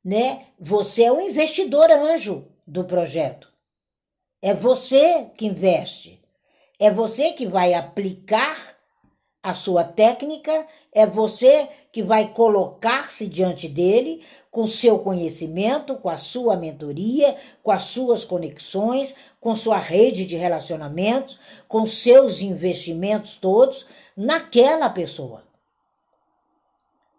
né? 0.03 0.47
Você 0.59 1.03
é 1.03 1.11
o 1.11 1.21
investidor 1.21 1.89
anjo 1.89 2.47
do 2.67 2.83
projeto. 2.83 3.51
É 4.41 4.53
você 4.53 5.31
que 5.37 5.45
investe. 5.45 6.21
É 6.79 6.91
você 6.91 7.31
que 7.31 7.47
vai 7.47 7.73
aplicar 7.73 8.75
a 9.41 9.53
sua 9.55 9.83
técnica, 9.83 10.67
é 10.91 11.05
você 11.05 11.69
que 11.91 12.03
vai 12.03 12.27
colocar-se 12.33 13.27
diante 13.27 13.69
dele 13.69 14.25
com 14.55 14.67
seu 14.67 14.99
conhecimento, 14.99 15.97
com 15.97 16.07
a 16.07 16.17
sua 16.17 16.55
mentoria, 16.55 17.37
com 17.61 17.71
as 17.71 17.83
suas 17.83 18.23
conexões, 18.23 19.13
com 19.37 19.53
sua 19.53 19.77
rede 19.77 20.25
de 20.25 20.37
relacionamentos, 20.37 21.37
com 21.67 21.85
seus 21.85 22.39
investimentos 22.39 23.35
todos 23.35 23.85
naquela 24.15 24.89
pessoa. 24.89 25.43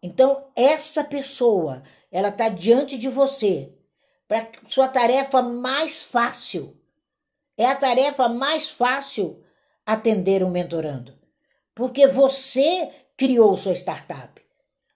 Então, 0.02 0.46
essa 0.56 1.04
pessoa, 1.04 1.82
ela 2.10 2.30
está 2.30 2.48
diante 2.48 2.96
de 2.96 3.10
você 3.10 3.70
para 4.26 4.48
sua 4.66 4.88
tarefa 4.88 5.42
mais 5.42 6.02
fácil. 6.02 6.74
É 7.54 7.66
a 7.66 7.76
tarefa 7.76 8.30
mais 8.30 8.70
fácil 8.70 9.44
atender 9.84 10.42
um 10.42 10.48
mentorando. 10.48 11.12
Porque 11.74 12.06
você 12.06 12.90
criou 13.14 13.54
sua 13.58 13.74
startup. 13.74 14.40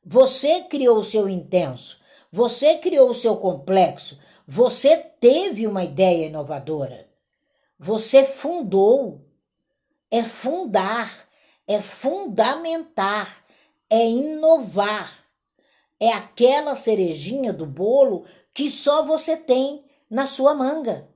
Você 0.03 0.63
criou 0.63 1.01
o 1.01 1.05
seu 1.05 1.29
intenso. 1.29 2.00
Você 2.33 2.79
criou 2.79 3.11
o 3.11 3.15
seu 3.15 3.37
complexo. 3.37 4.19
Você 4.47 4.97
teve 4.97 5.67
uma 5.67 5.85
ideia 5.85 6.27
inovadora. 6.27 7.09
Você 7.79 8.25
fundou. 8.25 9.27
É 10.11 10.25
fundar, 10.25 11.29
é 11.69 11.81
fundamentar, 11.81 13.45
é 13.89 14.05
inovar. 14.09 15.25
É 16.01 16.09
aquela 16.09 16.75
cerejinha 16.75 17.53
do 17.53 17.65
bolo 17.65 18.27
que 18.53 18.69
só 18.69 19.05
você 19.05 19.37
tem 19.37 19.85
na 20.11 20.27
sua 20.27 20.55
manga. 20.55 21.09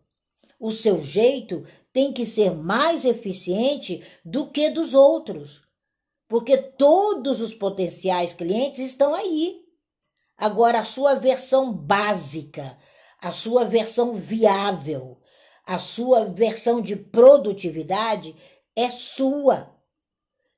O 0.61 0.71
seu 0.71 1.00
jeito 1.00 1.66
tem 1.92 2.12
que 2.12 2.25
ser 2.25 2.52
mais 2.52 3.04
eficiente 3.04 4.04
do 4.25 4.47
que 4.49 4.71
dos 4.71 4.94
outros, 4.94 5.62
porque 6.28 6.56
todos 6.56 7.40
os 7.40 7.52
potenciais 7.52 8.33
clientes 8.33 8.78
estão 8.78 9.14
aí. 9.14 9.63
Agora, 10.44 10.80
a 10.80 10.84
sua 10.84 11.14
versão 11.14 11.72
básica, 11.72 12.76
a 13.18 13.32
sua 13.32 13.64
versão 13.64 14.12
viável, 14.12 15.16
a 15.64 15.78
sua 15.78 16.26
versão 16.26 16.82
de 16.82 16.96
produtividade 16.96 18.36
é 18.76 18.90
sua. 18.90 19.74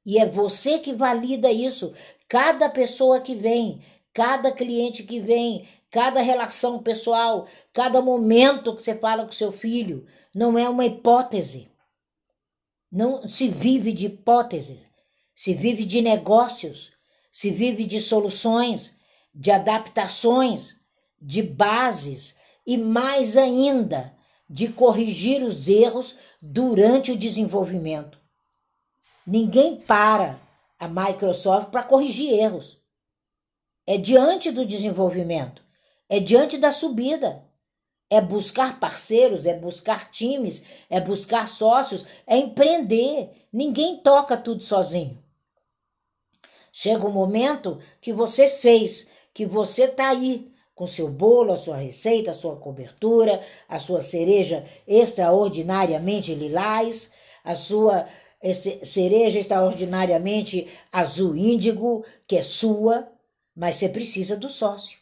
E 0.04 0.18
é 0.18 0.26
você 0.26 0.80
que 0.80 0.92
valida 0.92 1.52
isso. 1.52 1.94
Cada 2.28 2.68
pessoa 2.68 3.20
que 3.20 3.36
vem, 3.36 3.80
cada 4.12 4.50
cliente 4.50 5.04
que 5.04 5.20
vem, 5.20 5.68
cada 5.88 6.20
relação 6.20 6.82
pessoal, 6.82 7.46
cada 7.72 8.02
momento 8.02 8.74
que 8.74 8.82
você 8.82 8.96
fala 8.96 9.24
com 9.24 9.30
seu 9.30 9.52
filho, 9.52 10.04
não 10.34 10.58
é 10.58 10.68
uma 10.68 10.84
hipótese. 10.84 11.70
Não 12.90 13.28
se 13.28 13.46
vive 13.46 13.92
de 13.92 14.06
hipóteses, 14.06 14.84
se 15.32 15.54
vive 15.54 15.84
de 15.84 16.02
negócios, 16.02 16.90
se 17.30 17.52
vive 17.52 17.84
de 17.84 18.00
soluções, 18.00 18.95
de 19.36 19.50
adaptações, 19.50 20.80
de 21.20 21.42
bases 21.42 22.38
e 22.66 22.78
mais 22.78 23.36
ainda 23.36 24.14
de 24.48 24.68
corrigir 24.68 25.42
os 25.42 25.68
erros 25.68 26.16
durante 26.40 27.12
o 27.12 27.18
desenvolvimento. 27.18 28.18
Ninguém 29.26 29.76
para 29.76 30.40
a 30.78 30.88
Microsoft 30.88 31.70
para 31.70 31.82
corrigir 31.82 32.32
erros. 32.32 32.80
É 33.86 33.98
diante 33.98 34.50
do 34.50 34.64
desenvolvimento, 34.64 35.62
é 36.08 36.18
diante 36.18 36.56
da 36.56 36.72
subida. 36.72 37.44
É 38.08 38.20
buscar 38.20 38.78
parceiros, 38.78 39.46
é 39.46 39.58
buscar 39.58 40.12
times, 40.12 40.64
é 40.88 41.00
buscar 41.00 41.48
sócios, 41.48 42.06
é 42.24 42.36
empreender. 42.36 43.48
Ninguém 43.52 43.96
toca 43.96 44.36
tudo 44.36 44.62
sozinho. 44.62 45.20
Chega 46.70 47.04
um 47.04 47.10
momento 47.10 47.80
que 48.00 48.12
você 48.12 48.48
fez, 48.48 49.08
que 49.36 49.44
você 49.44 49.82
está 49.82 50.08
aí 50.08 50.50
com 50.74 50.86
seu 50.86 51.10
bolo, 51.10 51.52
a 51.52 51.58
sua 51.58 51.76
receita, 51.76 52.30
a 52.30 52.34
sua 52.34 52.56
cobertura, 52.56 53.44
a 53.68 53.78
sua 53.78 54.00
cereja 54.00 54.66
extraordinariamente 54.88 56.34
lilás, 56.34 57.12
a 57.44 57.54
sua 57.54 58.08
cereja 58.82 59.38
extraordinariamente 59.38 60.68
azul 60.90 61.36
índigo, 61.36 62.02
que 62.26 62.38
é 62.38 62.42
sua, 62.42 63.12
mas 63.54 63.74
você 63.76 63.90
precisa 63.90 64.38
do 64.38 64.48
sócio. 64.48 65.00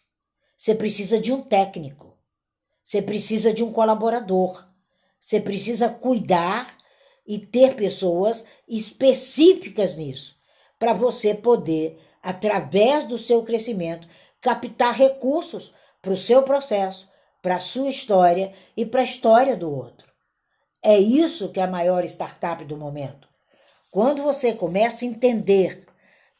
Você 0.58 0.74
precisa 0.74 1.20
de 1.20 1.32
um 1.32 1.40
técnico. 1.40 2.18
Você 2.84 3.00
precisa 3.00 3.54
de 3.54 3.62
um 3.62 3.70
colaborador. 3.70 4.66
Você 5.20 5.40
precisa 5.40 5.88
cuidar 5.88 6.76
e 7.24 7.38
ter 7.38 7.76
pessoas 7.76 8.44
específicas 8.66 9.96
nisso, 9.96 10.40
para 10.76 10.92
você 10.92 11.34
poder, 11.34 12.00
através 12.24 13.06
do 13.06 13.18
seu 13.18 13.42
crescimento, 13.42 14.08
captar 14.44 14.94
recursos 14.94 15.72
para 16.02 16.12
o 16.12 16.16
seu 16.18 16.42
processo, 16.42 17.08
para 17.40 17.56
a 17.56 17.60
sua 17.60 17.88
história 17.88 18.52
e 18.76 18.84
para 18.84 19.00
a 19.00 19.04
história 19.04 19.56
do 19.56 19.74
outro. 19.74 20.06
É 20.82 20.98
isso 20.98 21.50
que 21.50 21.58
é 21.58 21.62
a 21.62 21.66
maior 21.66 22.04
startup 22.04 22.62
do 22.66 22.76
momento. 22.76 23.26
Quando 23.90 24.22
você 24.22 24.52
começa 24.52 25.02
a 25.02 25.08
entender, 25.08 25.86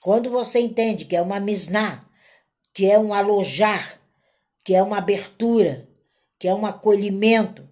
quando 0.03 0.29
você 0.29 0.61
entende 0.61 1.07
que 1.07 1.17
é 1.17 1.23
uma 1.23 1.41
misná, 1.41 2.05
que 2.75 2.91
é 2.91 2.99
um 2.99 3.15
alojar, 3.15 3.99
que 4.63 4.75
é 4.75 4.83
uma 4.83 4.99
abertura, 4.99 5.89
que 6.39 6.47
é 6.47 6.55
um 6.55 6.67
acolhimento, 6.67 7.67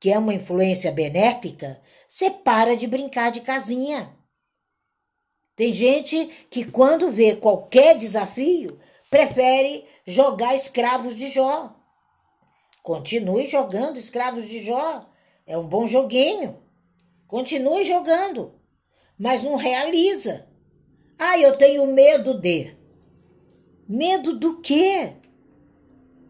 que 0.00 0.10
é 0.10 0.18
uma 0.18 0.34
influência 0.34 0.90
benéfica, 0.90 1.80
você 2.08 2.28
para 2.28 2.76
de 2.76 2.88
brincar 2.88 3.30
de 3.30 3.40
casinha. 3.40 4.12
Tem 5.54 5.72
gente 5.72 6.26
que, 6.50 6.64
quando 6.64 7.10
vê 7.10 7.36
qualquer 7.36 7.96
desafio, 7.96 8.80
prefere 9.10 9.84
jogar 10.06 10.54
escravos 10.54 11.16
de 11.16 11.30
Jó. 11.30 11.74
Continue 12.82 13.46
jogando 13.46 13.98
escravos 13.98 14.48
de 14.48 14.64
Jó. 14.64 15.08
É 15.46 15.56
um 15.56 15.66
bom 15.66 15.86
joguinho. 15.86 16.62
Continue 17.26 17.84
jogando. 17.84 18.54
Mas 19.18 19.42
não 19.42 19.56
realiza. 19.56 20.46
Ah, 21.18 21.38
eu 21.38 21.56
tenho 21.56 21.86
medo 21.86 22.34
de. 22.34 22.76
Medo 23.88 24.36
do 24.38 24.60
quê? 24.60 25.14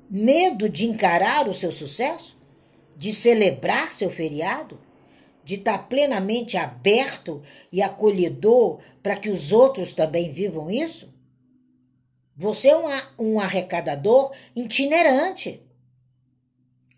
Medo 0.09 0.69
de 0.69 0.87
encarar 0.87 1.49
o 1.49 1.55
seu 1.55 1.73
sucesso? 1.73 2.37
De 2.97 3.13
celebrar 3.13 3.91
seu 3.91 4.11
feriado? 4.11 4.79
De 5.45 5.57
estar 5.57 5.89
plenamente 5.89 6.57
aberto 6.57 7.43
e 7.73 7.83
acolhedor 7.83 8.81
para 9.03 9.17
que 9.17 9.29
os 9.29 9.53
outros 9.53 9.93
também 9.93 10.33
vivam 10.33 10.71
isso? 10.71 11.16
Você 12.37 12.69
é 12.69 12.77
um, 12.77 12.87
um 13.19 13.41
arrecadador 13.41 14.33
itinerante. 14.55 15.63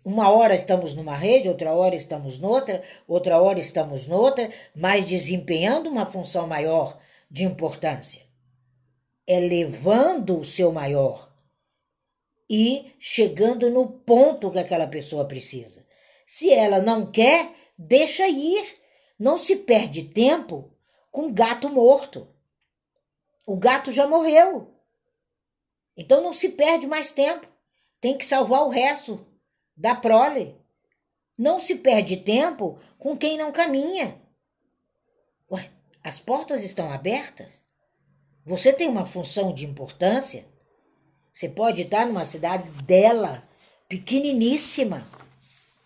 Uma 0.03 0.29
hora 0.29 0.53
estamos 0.53 0.95
numa 0.95 1.15
rede, 1.15 1.47
outra 1.47 1.73
hora 1.73 1.95
estamos 1.95 2.39
noutra, 2.39 2.83
outra 3.07 3.39
hora 3.39 3.59
estamos 3.59 4.05
noutra, 4.07 4.51
mas 4.75 5.05
desempenhando 5.05 5.89
uma 5.89 6.05
função 6.05 6.45
maior 6.45 6.99
de 7.31 7.45
importância. 7.45 8.21
Elevando 9.25 10.39
o 10.39 10.43
seu 10.43 10.71
maior 10.71 11.31
e 12.49 12.93
chegando 12.99 13.69
no 13.69 13.87
ponto 13.87 14.51
que 14.51 14.59
aquela 14.59 14.87
pessoa 14.87 15.25
precisa. 15.25 15.85
Se 16.25 16.51
ela 16.51 16.81
não 16.81 17.09
quer, 17.09 17.53
deixa 17.77 18.27
ir. 18.27 18.77
Não 19.17 19.37
se 19.37 19.55
perde 19.57 20.03
tempo 20.03 20.73
com 21.11 21.31
gato 21.31 21.69
morto. 21.69 22.27
O 23.45 23.55
gato 23.57 23.91
já 23.91 24.07
morreu. 24.07 24.78
Então 25.99 26.23
não 26.23 26.31
se 26.31 26.47
perde 26.47 26.87
mais 26.87 27.11
tempo. 27.11 27.45
Tem 27.99 28.17
que 28.17 28.25
salvar 28.25 28.61
o 28.63 28.69
resto 28.69 29.27
da 29.75 29.93
prole. 29.93 30.55
Não 31.37 31.59
se 31.59 31.75
perde 31.75 32.15
tempo 32.15 32.79
com 32.97 33.17
quem 33.17 33.37
não 33.37 33.51
caminha. 33.51 34.17
Ué, 35.51 35.69
as 36.01 36.17
portas 36.17 36.63
estão 36.63 36.89
abertas? 36.89 37.61
Você 38.45 38.71
tem 38.71 38.87
uma 38.87 39.05
função 39.05 39.53
de 39.53 39.65
importância? 39.65 40.47
Você 41.33 41.49
pode 41.49 41.81
estar 41.81 42.05
numa 42.05 42.23
cidade 42.23 42.69
dela, 42.83 43.43
pequeniníssima. 43.89 45.05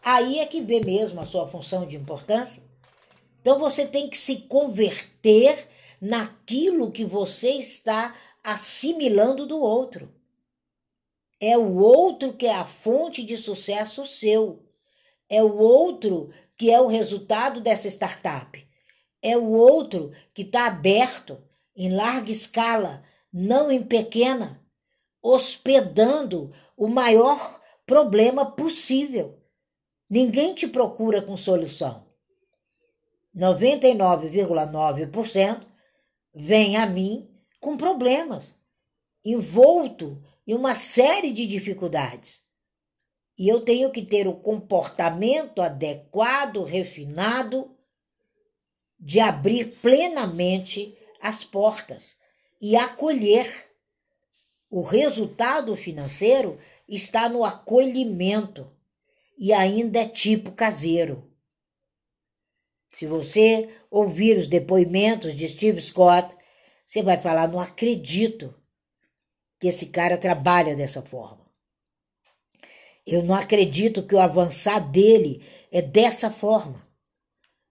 Aí 0.04 0.38
é 0.38 0.46
que 0.46 0.62
vê 0.62 0.80
mesmo 0.80 1.22
a 1.22 1.26
sua 1.26 1.48
função 1.48 1.88
de 1.88 1.98
importância. 1.98 2.62
Então 3.42 3.58
você 3.58 3.84
tem 3.84 4.08
que 4.08 4.18
se 4.18 4.42
converter 4.42 5.68
naquilo 6.00 6.92
que 6.92 7.04
você 7.04 7.54
está 7.54 8.16
assimilando 8.44 9.46
do 9.46 9.60
outro. 9.60 10.14
É 11.40 11.58
o 11.58 11.78
outro 11.78 12.34
que 12.34 12.46
é 12.46 12.54
a 12.54 12.66
fonte 12.66 13.24
de 13.24 13.38
sucesso 13.38 14.06
seu. 14.06 14.62
É 15.30 15.42
o 15.42 15.58
outro 15.58 16.30
que 16.58 16.70
é 16.70 16.80
o 16.80 16.88
resultado 16.88 17.62
dessa 17.62 17.88
startup. 17.88 18.62
É 19.22 19.38
o 19.38 19.52
outro 19.52 20.12
que 20.34 20.42
está 20.42 20.68
aberto 20.68 21.42
em 21.76 21.92
larga 21.94 22.30
escala, 22.30 23.04
não 23.32 23.72
em 23.72 23.82
pequena, 23.82 24.62
hospedando 25.22 26.54
o 26.78 26.88
maior 26.88 27.60
problema 27.86 28.46
possível. 28.46 29.40
Ninguém 30.10 30.54
te 30.54 30.68
procura 30.68 31.22
com 31.22 31.38
solução. 31.38 32.06
99,9% 33.36 35.66
vem 36.36 36.78
a 36.78 36.86
mim 36.86 37.33
com 37.64 37.78
problemas, 37.78 38.54
envolto 39.24 40.22
em 40.46 40.54
uma 40.54 40.76
série 40.76 41.32
de 41.32 41.48
dificuldades. 41.48 42.44
E 43.40 43.48
eu 43.48 43.62
tenho 43.62 43.90
que 43.90 44.02
ter 44.02 44.28
o 44.28 44.36
comportamento 44.36 45.62
adequado, 45.62 46.62
refinado, 46.64 47.74
de 49.00 49.22
abrir 49.22 49.80
plenamente 49.82 50.96
as 51.22 51.46
portas 51.46 52.18
e 52.62 52.76
acolher. 52.76 53.72
O 54.70 54.82
resultado 54.82 55.74
financeiro 55.78 56.60
está 56.86 57.30
no 57.30 57.46
acolhimento 57.46 58.70
e 59.38 59.54
ainda 59.54 60.02
é 60.02 60.08
tipo 60.08 60.52
caseiro. 60.52 61.32
Se 62.92 63.08
você 63.08 63.70
ouvir 63.90 64.38
os 64.38 64.48
depoimentos 64.48 65.34
de 65.34 65.48
Steve 65.48 65.82
Scott, 65.82 66.36
você 66.94 67.02
vai 67.02 67.20
falar: 67.20 67.48
não 67.48 67.60
acredito 67.60 68.54
que 69.60 69.68
esse 69.68 69.88
cara 69.88 70.16
trabalha 70.16 70.76
dessa 70.76 71.02
forma. 71.02 71.52
Eu 73.04 73.24
não 73.24 73.34
acredito 73.34 74.06
que 74.06 74.14
o 74.14 74.20
avançar 74.20 74.80
dele 74.92 75.44
é 75.72 75.82
dessa 75.82 76.30
forma. 76.30 76.88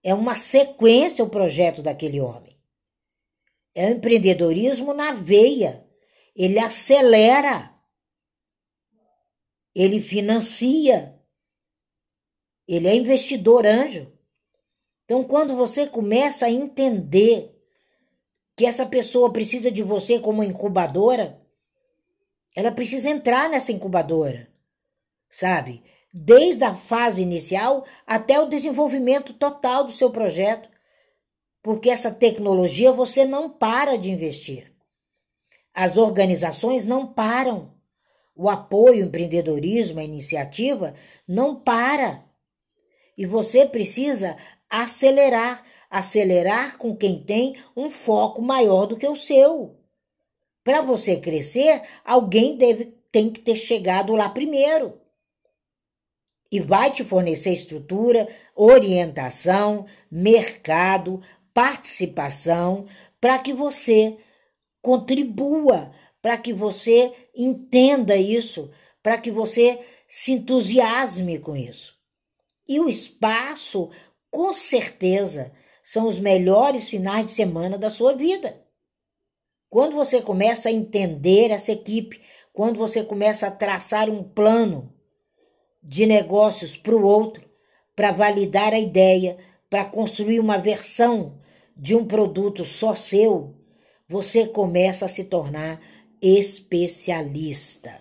É 0.03 0.13
uma 0.13 0.35
sequência 0.35 1.23
o 1.23 1.29
projeto 1.29 1.81
daquele 1.81 2.19
homem. 2.19 2.59
É 3.73 3.87
o 3.87 3.91
empreendedorismo 3.91 4.93
na 4.93 5.13
veia. 5.13 5.87
Ele 6.35 6.59
acelera. 6.59 7.73
Ele 9.73 10.01
financia. 10.01 11.17
Ele 12.67 12.89
é 12.89 12.95
investidor 12.95 13.65
anjo. 13.65 14.11
Então, 15.05 15.23
quando 15.23 15.55
você 15.55 15.87
começa 15.87 16.45
a 16.45 16.51
entender 16.51 17.52
que 18.55 18.65
essa 18.65 18.85
pessoa 18.85 19.31
precisa 19.31 19.71
de 19.71 19.83
você 19.83 20.19
como 20.19 20.43
incubadora, 20.43 21.41
ela 22.55 22.71
precisa 22.71 23.09
entrar 23.09 23.49
nessa 23.49 23.71
incubadora, 23.71 24.47
sabe? 25.29 25.81
Desde 26.13 26.63
a 26.63 26.75
fase 26.75 27.21
inicial 27.21 27.83
até 28.05 28.39
o 28.39 28.47
desenvolvimento 28.47 29.33
total 29.33 29.83
do 29.83 29.91
seu 29.91 30.11
projeto, 30.11 30.69
porque 31.63 31.89
essa 31.89 32.11
tecnologia 32.11 32.91
você 32.91 33.25
não 33.25 33.49
para 33.49 33.97
de 33.97 34.11
investir. 34.11 34.71
As 35.73 35.97
organizações 35.97 36.85
não 36.85 37.07
param. 37.07 37.73
O 38.35 38.49
apoio 38.49 39.01
ao 39.01 39.07
empreendedorismo, 39.07 39.99
a 39.99 40.03
iniciativa, 40.03 40.93
não 41.27 41.55
para. 41.55 42.23
E 43.17 43.25
você 43.25 43.65
precisa 43.65 44.37
acelerar, 44.69 45.63
acelerar 45.93 46.75
com 46.79 46.95
quem 46.95 47.21
tem 47.21 47.55
um 47.77 47.91
foco 47.91 48.41
maior 48.41 48.87
do 48.87 48.97
que 48.97 49.07
o 49.07 49.15
seu. 49.15 49.77
Para 50.63 50.81
você 50.81 51.17
crescer, 51.17 51.83
alguém 52.03 52.57
deve 52.57 52.97
tem 53.11 53.29
que 53.29 53.39
ter 53.39 53.55
chegado 53.55 54.15
lá 54.15 54.27
primeiro. 54.27 54.99
E 56.51 56.59
vai 56.59 56.89
te 56.89 57.03
fornecer 57.03 57.51
estrutura, 57.51 58.27
orientação, 58.55 59.85
mercado, 60.09 61.21
participação, 61.53 62.87
para 63.21 63.37
que 63.37 63.53
você 63.53 64.17
contribua, 64.81 65.93
para 66.19 66.37
que 66.39 66.51
você 66.51 67.13
entenda 67.35 68.17
isso, 68.17 68.71
para 69.03 69.19
que 69.19 69.29
você 69.29 69.79
se 70.09 70.31
entusiasme 70.31 71.37
com 71.37 71.55
isso. 71.55 71.95
E 72.67 72.79
o 72.79 72.89
espaço 72.89 73.91
com 74.31 74.51
certeza 74.53 75.51
são 75.83 76.07
os 76.07 76.17
melhores 76.17 76.87
finais 76.87 77.25
de 77.25 77.33
semana 77.33 77.77
da 77.77 77.89
sua 77.89 78.15
vida. 78.15 78.63
Quando 79.69 79.95
você 79.95 80.21
começa 80.21 80.69
a 80.69 80.71
entender 80.71 81.51
essa 81.51 81.73
equipe, 81.73 82.21
quando 82.53 82.77
você 82.77 83.03
começa 83.03 83.47
a 83.47 83.51
traçar 83.51 84.09
um 84.09 84.23
plano 84.23 84.93
de 85.83 86.05
negócios 86.05 86.77
para 86.77 86.95
o 86.95 87.03
outro, 87.03 87.43
para 87.93 88.11
validar 88.11 88.73
a 88.73 88.79
ideia, 88.79 89.37
para 89.69 89.83
construir 89.83 90.39
uma 90.39 90.57
versão 90.57 91.39
de 91.75 91.95
um 91.95 92.05
produto 92.05 92.63
só 92.63 92.95
seu, 92.95 93.55
você 94.07 94.47
começa 94.47 95.05
a 95.05 95.09
se 95.09 95.25
tornar 95.25 95.81
especialista. 96.21 97.99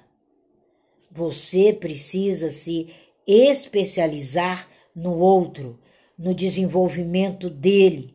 Você 1.10 1.72
precisa 1.72 2.48
se 2.50 2.94
especializar 3.26 4.68
no 4.94 5.18
outro 5.18 5.80
no 6.22 6.32
desenvolvimento 6.32 7.50
dele. 7.50 8.14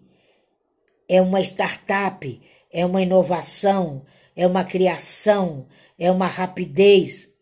É 1.09 1.21
uma 1.21 1.41
startup, 1.41 2.41
é 2.71 2.85
uma 2.85 3.01
inovação, 3.01 4.05
é 4.33 4.47
uma 4.47 4.63
criação, 4.63 5.67
é 5.99 6.09
uma 6.09 6.25
rapidez. 6.25 7.33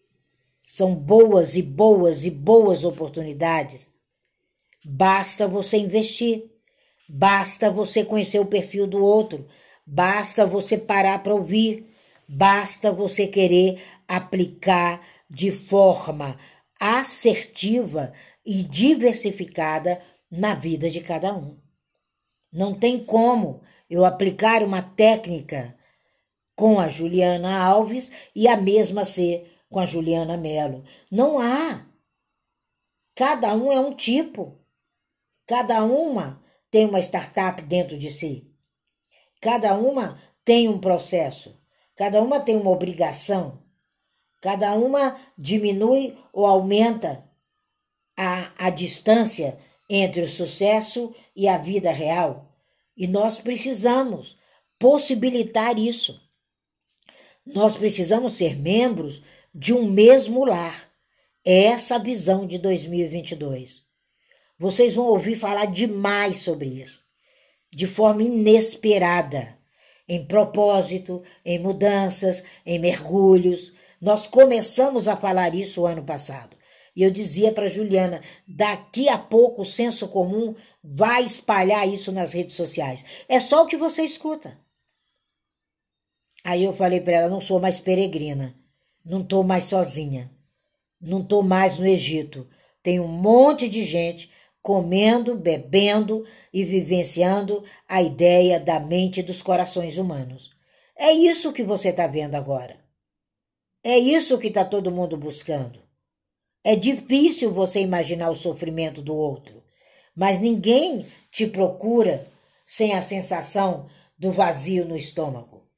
São 0.65 0.95
boas 0.95 1.55
e 1.55 1.61
boas 1.61 2.25
e 2.25 2.31
boas 2.31 2.83
oportunidades. 2.83 3.91
Basta 4.83 5.47
você 5.47 5.77
investir, 5.77 6.45
basta 7.07 7.69
você 7.69 8.03
conhecer 8.03 8.39
o 8.39 8.45
perfil 8.45 8.87
do 8.87 9.03
outro, 9.03 9.47
basta 9.85 10.47
você 10.47 10.79
parar 10.79 11.21
para 11.21 11.33
ouvir, 11.33 11.91
basta 12.27 12.91
você 12.91 13.27
querer 13.27 13.79
aplicar 14.07 15.05
de 15.29 15.51
forma 15.51 16.39
assertiva 16.79 18.11
e 18.43 18.63
diversificada 18.63 20.01
na 20.35 20.53
vida 20.53 20.89
de 20.89 21.01
cada 21.01 21.33
um. 21.33 21.57
Não 22.51 22.73
tem 22.73 23.03
como 23.03 23.61
eu 23.89 24.05
aplicar 24.05 24.63
uma 24.63 24.81
técnica 24.81 25.77
com 26.55 26.79
a 26.79 26.87
Juliana 26.87 27.57
Alves 27.63 28.11
e 28.33 28.47
a 28.47 28.55
mesma 28.55 29.03
ser 29.03 29.59
com 29.69 29.79
a 29.79 29.85
Juliana 29.85 30.37
Melo. 30.37 30.83
Não 31.11 31.39
há. 31.39 31.85
Cada 33.13 33.53
um 33.53 33.71
é 33.71 33.79
um 33.79 33.93
tipo. 33.93 34.59
Cada 35.45 35.83
uma 35.83 36.41
tem 36.71 36.85
uma 36.85 36.99
startup 36.99 37.61
dentro 37.61 37.97
de 37.97 38.09
si. 38.09 38.51
Cada 39.41 39.75
uma 39.77 40.19
tem 40.43 40.67
um 40.67 40.79
processo. 40.79 41.61
Cada 41.95 42.21
uma 42.21 42.39
tem 42.39 42.57
uma 42.57 42.71
obrigação. 42.71 43.63
Cada 44.41 44.73
uma 44.73 45.19
diminui 45.37 46.17
ou 46.31 46.45
aumenta 46.45 47.23
a, 48.17 48.51
a 48.67 48.69
distância 48.69 49.57
entre 49.89 50.21
o 50.21 50.29
sucesso 50.29 51.13
e 51.35 51.47
a 51.47 51.57
vida 51.57 51.91
real. 51.91 52.51
E 52.95 53.07
nós 53.07 53.37
precisamos 53.37 54.37
possibilitar 54.79 55.77
isso. 55.77 56.21
Nós 57.45 57.77
precisamos 57.77 58.33
ser 58.33 58.55
membros 58.55 59.21
de 59.53 59.73
um 59.73 59.87
mesmo 59.87 60.43
lar. 60.45 60.89
É 61.43 61.65
essa 61.65 61.95
a 61.95 61.99
visão 61.99 62.45
de 62.45 62.57
2022. 62.57 63.83
Vocês 64.57 64.93
vão 64.93 65.05
ouvir 65.07 65.35
falar 65.35 65.65
demais 65.65 66.41
sobre 66.41 66.67
isso, 66.67 67.03
de 67.71 67.87
forma 67.87 68.23
inesperada, 68.23 69.57
em 70.07 70.25
propósito, 70.25 71.21
em 71.43 71.59
mudanças, 71.59 72.43
em 72.65 72.79
mergulhos. 72.79 73.73
Nós 73.99 74.27
começamos 74.27 75.07
a 75.07 75.17
falar 75.17 75.53
isso 75.53 75.85
ano 75.85 76.03
passado. 76.03 76.55
E 76.95 77.03
eu 77.03 77.11
dizia 77.11 77.51
para 77.51 77.67
Juliana: 77.67 78.21
daqui 78.47 79.09
a 79.09 79.17
pouco 79.17 79.63
o 79.63 79.65
senso 79.65 80.07
comum 80.07 80.55
vai 80.83 81.23
espalhar 81.23 81.87
isso 81.87 82.11
nas 82.11 82.33
redes 82.33 82.55
sociais. 82.55 83.03
É 83.27 83.39
só 83.39 83.63
o 83.63 83.67
que 83.67 83.75
você 83.75 84.03
escuta. 84.03 84.57
Aí 86.43 86.63
eu 86.63 86.73
falei 86.73 87.01
para 87.01 87.13
ela: 87.13 87.29
não 87.29 87.41
sou 87.41 87.59
mais 87.59 87.79
peregrina, 87.79 88.55
não 89.03 89.21
estou 89.21 89.43
mais 89.43 89.65
sozinha, 89.65 90.31
não 91.01 91.21
estou 91.21 91.43
mais 91.43 91.77
no 91.77 91.85
Egito. 91.85 92.47
Tem 92.81 92.99
um 92.99 93.07
monte 93.07 93.67
de 93.67 93.83
gente 93.83 94.31
comendo, 94.61 95.35
bebendo 95.35 96.25
e 96.51 96.63
vivenciando 96.63 97.63
a 97.87 98.01
ideia 98.01 98.59
da 98.59 98.79
mente 98.79 99.19
e 99.19 99.23
dos 99.23 99.41
corações 99.41 99.97
humanos. 99.97 100.51
É 100.95 101.11
isso 101.11 101.51
que 101.51 101.63
você 101.63 101.89
está 101.89 102.07
vendo 102.07 102.35
agora. 102.35 102.79
É 103.83 103.97
isso 103.97 104.39
que 104.39 104.47
está 104.47 104.63
todo 104.63 104.91
mundo 104.91 105.17
buscando. 105.17 105.84
É 106.67 106.75
difícil 106.75 107.53
você 107.53 107.79
imaginar 107.79 108.31
o 108.31 108.35
sofrimento 108.35 108.99
do 108.99 109.15
outro, 109.15 109.63
mas 110.15 110.39
ninguém 110.39 111.05
te 111.29 111.45
procura 111.45 112.25
sem 112.65 112.95
a 112.95 113.03
sensação 113.03 113.87
do 114.17 114.31
vazio 114.31 114.83
no 114.83 114.97
estômago. 114.97 115.69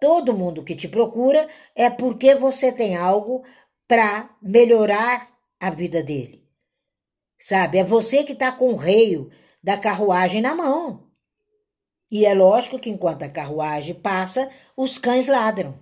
Todo 0.00 0.34
mundo 0.34 0.64
que 0.64 0.74
te 0.74 0.88
procura 0.88 1.48
é 1.72 1.88
porque 1.88 2.34
você 2.34 2.72
tem 2.72 2.96
algo 2.96 3.44
para 3.86 4.28
melhorar 4.42 5.32
a 5.60 5.70
vida 5.70 6.02
dele. 6.02 6.44
Sabe? 7.38 7.78
É 7.78 7.84
você 7.84 8.24
que 8.24 8.32
está 8.32 8.50
com 8.50 8.72
o 8.72 8.76
reio 8.76 9.30
da 9.62 9.78
carruagem 9.78 10.42
na 10.42 10.52
mão. 10.52 11.08
E 12.10 12.26
é 12.26 12.34
lógico 12.34 12.76
que 12.80 12.90
enquanto 12.90 13.22
a 13.22 13.28
carruagem 13.28 13.94
passa, 13.94 14.50
os 14.76 14.98
cães 14.98 15.28
ladram. 15.28 15.78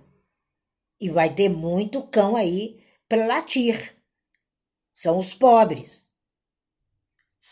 E 1.01 1.09
vai 1.09 1.33
ter 1.33 1.49
muito 1.49 2.03
cão 2.03 2.35
aí 2.35 2.79
para 3.09 3.25
latir. 3.25 4.02
São 4.93 5.17
os 5.17 5.33
pobres. 5.33 6.07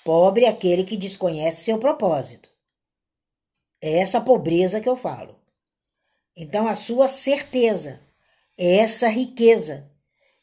Pobre 0.03 0.45
é 0.45 0.49
aquele 0.49 0.83
que 0.83 0.97
desconhece 0.97 1.63
seu 1.63 1.77
propósito. 1.77 2.49
É 3.81 3.99
essa 3.99 4.21
pobreza 4.21 4.79
que 4.79 4.89
eu 4.89 4.95
falo. 4.95 5.39
Então, 6.35 6.67
a 6.67 6.75
sua 6.75 7.07
certeza, 7.07 7.99
é 8.57 8.77
essa 8.77 9.07
riqueza, 9.07 9.91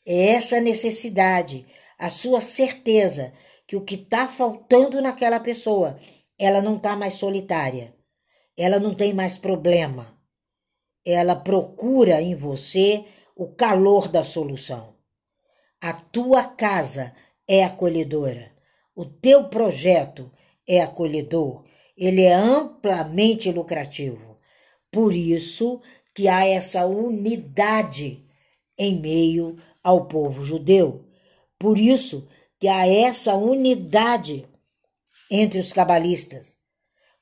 é 0.04 0.30
essa 0.30 0.60
necessidade, 0.60 1.66
a 1.98 2.10
sua 2.10 2.40
certeza 2.40 3.32
que 3.66 3.76
o 3.76 3.84
que 3.84 3.94
está 3.94 4.26
faltando 4.28 5.00
naquela 5.00 5.38
pessoa, 5.38 5.98
ela 6.38 6.60
não 6.60 6.76
está 6.76 6.96
mais 6.96 7.14
solitária, 7.14 7.94
ela 8.56 8.80
não 8.80 8.94
tem 8.94 9.12
mais 9.12 9.38
problema, 9.38 10.18
ela 11.04 11.36
procura 11.36 12.20
em 12.20 12.34
você 12.34 13.04
o 13.36 13.46
calor 13.46 14.08
da 14.08 14.24
solução. 14.24 14.97
A 15.80 15.92
tua 15.92 16.42
casa 16.42 17.14
é 17.46 17.62
acolhedora, 17.62 18.50
o 18.96 19.04
teu 19.04 19.44
projeto 19.44 20.28
é 20.66 20.82
acolhedor, 20.82 21.64
ele 21.96 22.22
é 22.22 22.34
amplamente 22.34 23.52
lucrativo. 23.52 24.38
Por 24.90 25.14
isso 25.14 25.80
que 26.12 26.26
há 26.26 26.44
essa 26.44 26.84
unidade 26.84 28.26
em 28.76 29.00
meio 29.00 29.56
ao 29.84 30.06
povo 30.06 30.42
judeu. 30.42 31.04
Por 31.56 31.78
isso 31.78 32.28
que 32.58 32.66
há 32.66 32.84
essa 32.88 33.36
unidade 33.36 34.48
entre 35.30 35.60
os 35.60 35.72
cabalistas. 35.72 36.56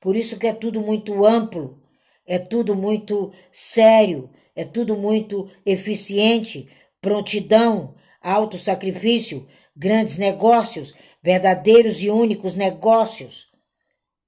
Por 0.01 0.16
isso 0.16 0.38
que 0.38 0.47
é 0.47 0.55
tudo 0.55 0.81
muito 0.81 1.27
amplo, 1.27 1.83
é 2.27 2.38
tudo 2.38 2.75
muito 2.75 3.33
sério, 3.53 4.31
é 4.55 4.64
tudo 4.64 4.97
muito 4.97 5.47
eficiente, 5.64 6.71
prontidão, 7.03 7.95
alto 8.27 8.59
sacrifício, 8.59 9.49
grandes 9.75 10.19
negócios, 10.19 10.93
verdadeiros 11.23 12.03
e 12.03 12.11
únicos 12.11 12.57
negócios. 12.57 13.53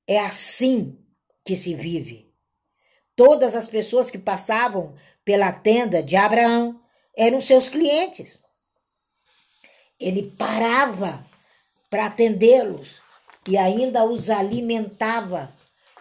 É 0.07 0.21
assim 0.21 0.97
que 1.45 1.57
se 1.57 1.75
vive. 1.75 2.33
Todas 3.17 3.57
as 3.57 3.67
pessoas 3.67 4.09
que 4.09 4.19
passavam 4.19 4.95
pela 5.25 5.51
tenda 5.51 6.01
de 6.01 6.15
Abraão 6.15 6.81
eram 7.17 7.41
seus 7.41 7.69
clientes. 7.69 8.39
Ele 9.99 10.31
parava 10.39 11.25
para 11.91 12.07
atendê-los 12.07 13.01
e 13.49 13.57
ainda 13.57 14.05
os 14.05 14.31
alimentava, 14.31 15.53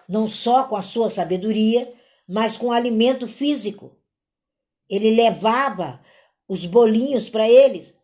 não 0.08 0.28
só 0.28 0.66
com 0.66 0.76
a 0.76 0.84
sua 0.84 1.10
sabedoria, 1.10 1.92
mas 2.28 2.58
com 2.58 2.72
alimento 2.72 3.28
físico. 3.28 3.98
Ele 4.88 5.16
levava 5.16 6.00
os 6.48 6.66
bolinhos 6.66 7.30
para 7.30 7.48
eles 7.48 7.96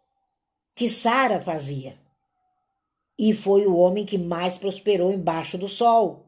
que 0.76 0.90
Sara 0.90 1.42
fazia. 1.42 1.98
E 3.18 3.34
foi 3.34 3.66
o 3.66 3.76
homem 3.76 4.06
que 4.06 4.18
mais 4.18 4.58
prosperou 4.58 5.12
embaixo 5.12 5.58
do 5.58 5.68
sol. 5.68 6.26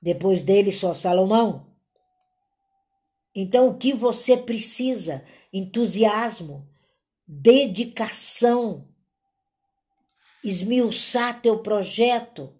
Depois 0.00 0.42
dele, 0.42 0.72
só 0.72 0.94
Salomão. 0.94 1.66
Então, 3.34 3.68
o 3.68 3.76
que 3.76 3.92
você 3.92 4.36
precisa? 4.36 5.24
Entusiasmo, 5.52 6.68
dedicação, 7.26 8.88
esmiuçar 10.42 11.40
teu 11.40 11.58
projeto. 11.58 12.54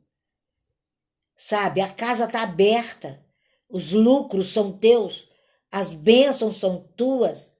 Sabe, 1.36 1.80
a 1.80 1.92
casa 1.92 2.24
está 2.24 2.42
aberta, 2.42 3.24
os 3.68 3.92
lucros 3.92 4.48
são 4.52 4.72
teus, 4.72 5.28
as 5.70 5.92
bênçãos 5.92 6.56
são 6.56 6.88
tuas. 6.96 7.53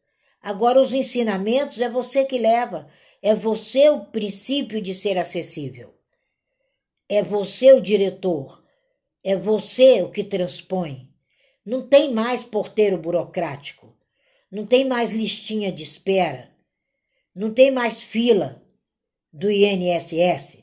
Agora, 0.44 0.78
os 0.78 0.92
ensinamentos 0.92 1.80
é 1.80 1.88
você 1.88 2.22
que 2.22 2.36
leva, 2.36 2.86
é 3.22 3.34
você 3.34 3.88
o 3.88 4.04
princípio 4.04 4.78
de 4.78 4.94
ser 4.94 5.16
acessível, 5.16 5.98
é 7.08 7.22
você 7.22 7.72
o 7.72 7.80
diretor, 7.80 8.62
é 9.22 9.34
você 9.34 10.02
o 10.02 10.10
que 10.10 10.22
transpõe. 10.22 11.10
Não 11.64 11.88
tem 11.88 12.12
mais 12.12 12.44
porteiro 12.44 12.98
burocrático, 12.98 13.96
não 14.50 14.66
tem 14.66 14.86
mais 14.86 15.14
listinha 15.14 15.72
de 15.72 15.82
espera, 15.82 16.54
não 17.34 17.50
tem 17.50 17.70
mais 17.70 18.02
fila 18.02 18.62
do 19.32 19.50
INSS. 19.50 20.62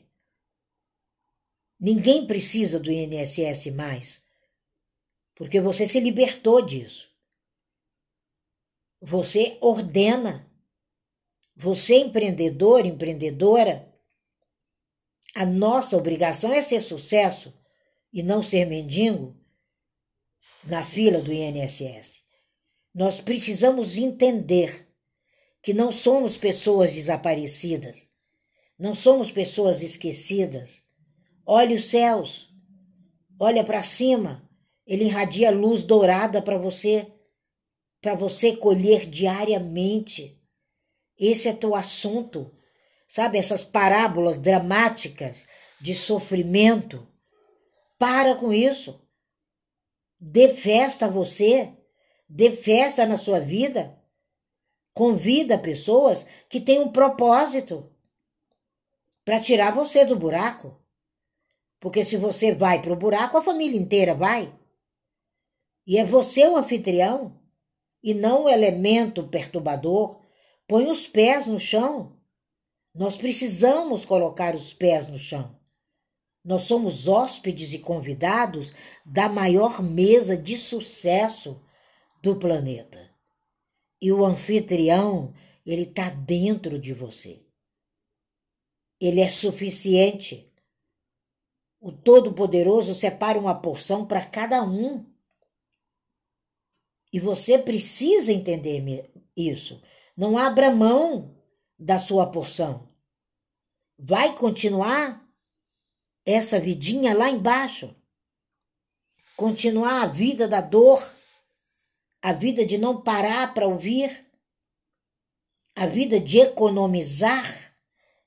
Ninguém 1.80 2.24
precisa 2.24 2.78
do 2.78 2.88
INSS 2.88 3.66
mais, 3.74 4.22
porque 5.34 5.60
você 5.60 5.84
se 5.86 5.98
libertou 5.98 6.62
disso. 6.62 7.11
Você 9.02 9.58
ordena. 9.60 10.48
Você, 11.56 11.96
empreendedor, 11.96 12.86
empreendedora, 12.86 13.92
a 15.34 15.44
nossa 15.44 15.96
obrigação 15.96 16.52
é 16.52 16.62
ser 16.62 16.80
sucesso 16.80 17.52
e 18.12 18.22
não 18.22 18.42
ser 18.42 18.64
mendigo 18.64 19.36
na 20.64 20.84
fila 20.84 21.20
do 21.20 21.32
INSS. 21.32 22.22
Nós 22.94 23.20
precisamos 23.20 23.96
entender 23.96 24.88
que 25.62 25.74
não 25.74 25.90
somos 25.90 26.36
pessoas 26.36 26.92
desaparecidas. 26.92 28.08
Não 28.78 28.94
somos 28.94 29.30
pessoas 29.30 29.82
esquecidas. 29.82 30.82
Olhe 31.44 31.74
os 31.74 31.84
céus. 31.84 32.54
Olha 33.38 33.64
para 33.64 33.82
cima. 33.82 34.48
Ele 34.86 35.04
irradia 35.04 35.50
luz 35.50 35.82
dourada 35.82 36.42
para 36.42 36.58
você, 36.58 37.12
para 38.02 38.16
você 38.16 38.56
colher 38.56 39.08
diariamente. 39.08 40.36
Esse 41.16 41.48
é 41.48 41.52
teu 41.52 41.74
assunto. 41.76 42.52
Sabe 43.06 43.38
essas 43.38 43.62
parábolas 43.62 44.38
dramáticas 44.38 45.46
de 45.80 45.94
sofrimento? 45.94 47.06
Para 47.96 48.34
com 48.34 48.52
isso. 48.52 49.00
Dê 50.18 50.48
festa 50.48 51.06
a 51.06 51.08
você. 51.08 51.72
Dê 52.28 52.50
festa 52.50 53.06
na 53.06 53.16
sua 53.16 53.38
vida. 53.38 53.96
Convida 54.92 55.56
pessoas 55.56 56.26
que 56.48 56.60
têm 56.60 56.80
um 56.80 56.90
propósito 56.90 57.88
para 59.24 59.40
tirar 59.40 59.72
você 59.72 60.04
do 60.04 60.16
buraco. 60.16 60.76
Porque 61.78 62.04
se 62.04 62.16
você 62.16 62.52
vai 62.52 62.82
para 62.82 62.92
o 62.92 62.96
buraco, 62.96 63.38
a 63.38 63.42
família 63.42 63.78
inteira 63.78 64.12
vai. 64.12 64.52
E 65.86 65.98
é 65.98 66.04
você 66.04 66.46
o 66.48 66.56
anfitrião 66.56 67.41
e 68.02 68.12
não 68.14 68.44
o 68.44 68.48
elemento 68.48 69.28
perturbador. 69.28 70.20
Põe 70.66 70.86
os 70.86 71.06
pés 71.06 71.46
no 71.46 71.58
chão. 71.58 72.16
Nós 72.94 73.16
precisamos 73.16 74.04
colocar 74.04 74.54
os 74.54 74.72
pés 74.72 75.06
no 75.06 75.16
chão. 75.16 75.58
Nós 76.44 76.62
somos 76.62 77.06
hóspedes 77.06 77.72
e 77.72 77.78
convidados 77.78 78.74
da 79.06 79.28
maior 79.28 79.80
mesa 79.80 80.36
de 80.36 80.56
sucesso 80.56 81.62
do 82.20 82.36
planeta. 82.36 83.10
E 84.00 84.10
o 84.12 84.24
anfitrião, 84.24 85.32
ele 85.64 85.82
está 85.82 86.10
dentro 86.10 86.78
de 86.78 86.92
você. 86.92 87.40
Ele 89.00 89.20
é 89.20 89.28
suficiente. 89.28 90.52
O 91.80 91.92
Todo-Poderoso 91.92 92.94
separa 92.94 93.38
uma 93.38 93.54
porção 93.54 94.04
para 94.04 94.24
cada 94.24 94.62
um. 94.64 95.06
E 97.12 97.20
você 97.20 97.58
precisa 97.58 98.32
entender 98.32 99.12
isso. 99.36 99.82
Não 100.16 100.38
abra 100.38 100.70
mão 100.70 101.36
da 101.78 101.98
sua 101.98 102.30
porção. 102.30 102.88
Vai 103.98 104.34
continuar 104.34 105.22
essa 106.24 106.58
vidinha 106.58 107.16
lá 107.16 107.28
embaixo. 107.28 107.94
Continuar 109.36 110.02
a 110.02 110.06
vida 110.06 110.46
da 110.48 110.60
dor, 110.60 111.02
a 112.20 112.32
vida 112.32 112.64
de 112.64 112.78
não 112.78 113.02
parar 113.02 113.52
para 113.52 113.66
ouvir, 113.66 114.26
a 115.74 115.86
vida 115.86 116.20
de 116.20 116.38
economizar 116.38 117.72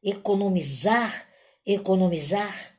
economizar, 0.06 1.28
economizar, 1.66 2.78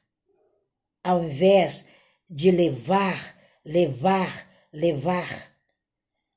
ao 1.03 1.25
invés 1.25 1.87
de 2.31 2.53
levar, 2.53 3.37
levar, 3.65 4.49
levar. 4.73 5.56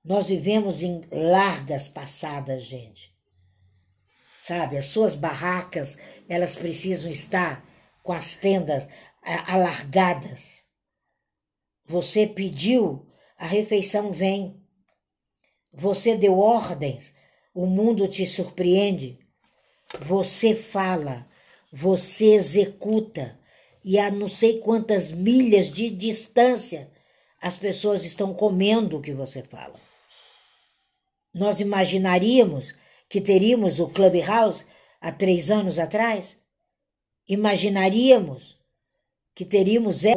Nós 0.09 0.25
vivemos 0.27 0.81
em 0.81 1.03
largas 1.11 1.87
passadas, 1.87 2.63
gente. 2.63 3.15
Sabe, 4.39 4.75
as 4.75 4.85
suas 4.85 5.13
barracas, 5.13 5.95
elas 6.27 6.55
precisam 6.55 7.11
estar 7.11 7.63
com 8.01 8.11
as 8.11 8.35
tendas 8.35 8.89
alargadas. 9.45 10.65
Você 11.85 12.25
pediu, 12.25 13.07
a 13.37 13.45
refeição 13.45 14.11
vem. 14.11 14.59
Você 15.71 16.15
deu 16.15 16.39
ordens, 16.39 17.13
o 17.53 17.67
mundo 17.67 18.07
te 18.07 18.25
surpreende. 18.25 19.19
Você 20.01 20.55
fala, 20.55 21.29
você 21.71 22.33
executa 22.33 23.39
e 23.85 23.99
a 23.99 24.09
não 24.09 24.27
sei 24.27 24.59
quantas 24.59 25.11
milhas 25.11 25.71
de 25.71 25.87
distância 25.87 26.91
as 27.39 27.57
pessoas 27.57 28.03
estão 28.03 28.33
comendo 28.33 28.97
o 28.97 29.01
que 29.03 29.13
você 29.13 29.43
fala. 29.43 29.88
Nós 31.33 31.59
imaginaríamos 31.59 32.75
que 33.07 33.21
teríamos 33.21 33.79
o 33.79 33.89
Clubhouse 33.89 34.65
há 34.99 35.11
três 35.11 35.51
anos 35.51 35.77
atrás? 35.77 36.37
Imaginaríamos 37.27 38.57
que 39.35 39.45
teríamos 39.45 40.05
a 40.05 40.11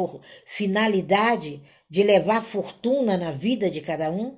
finalidade 0.45 1.61
de 1.89 2.03
levar 2.03 2.41
fortuna 2.41 3.17
na 3.17 3.31
vida 3.31 3.69
de 3.69 3.79
cada 3.79 4.11
um? 4.11 4.37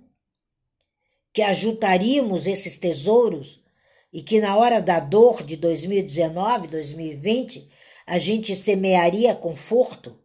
Que 1.34 1.42
ajutaríamos 1.42 2.46
esses 2.46 2.78
tesouros 2.78 3.64
e 4.12 4.22
que 4.22 4.40
na 4.40 4.58
hora 4.58 4.82
da 4.82 5.00
dor 5.00 5.44
de 5.44 5.58
2019, 5.58 6.68
2020, 6.68 7.70
a 8.06 8.18
gente 8.18 8.56
semearia 8.56 9.34
conforto, 9.34 10.18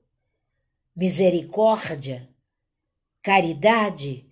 misericórdia, 0.95 2.29
caridade 3.23 4.30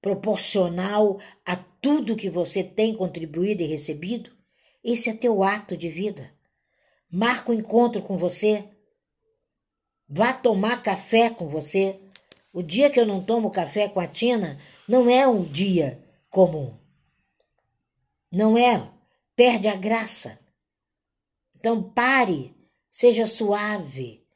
proporcional 0.00 1.20
a 1.44 1.56
tudo 1.56 2.16
que 2.16 2.30
você 2.30 2.62
tem 2.62 2.94
contribuído 2.94 3.62
e 3.62 3.66
recebido? 3.66 4.30
Esse 4.82 5.10
é 5.10 5.14
teu 5.14 5.42
ato 5.42 5.76
de 5.76 5.90
vida. 5.90 6.32
Marca 7.10 7.50
o 7.50 7.54
um 7.54 7.58
encontro 7.58 8.02
com 8.02 8.16
você. 8.16 8.68
Vá 10.08 10.32
tomar 10.32 10.82
café 10.82 11.30
com 11.30 11.48
você. 11.48 12.00
O 12.52 12.62
dia 12.62 12.90
que 12.90 12.98
eu 12.98 13.06
não 13.06 13.22
tomo 13.22 13.50
café 13.50 13.88
com 13.88 14.00
a 14.00 14.06
Tina 14.06 14.60
não 14.88 15.08
é 15.08 15.26
um 15.26 15.44
dia 15.44 16.02
comum. 16.28 16.76
Não 18.30 18.56
é. 18.56 18.90
Perde 19.36 19.68
a 19.68 19.76
graça. 19.76 20.38
Então 21.60 21.82
pare, 21.82 22.56
seja 22.90 23.26
suave, 23.26 24.26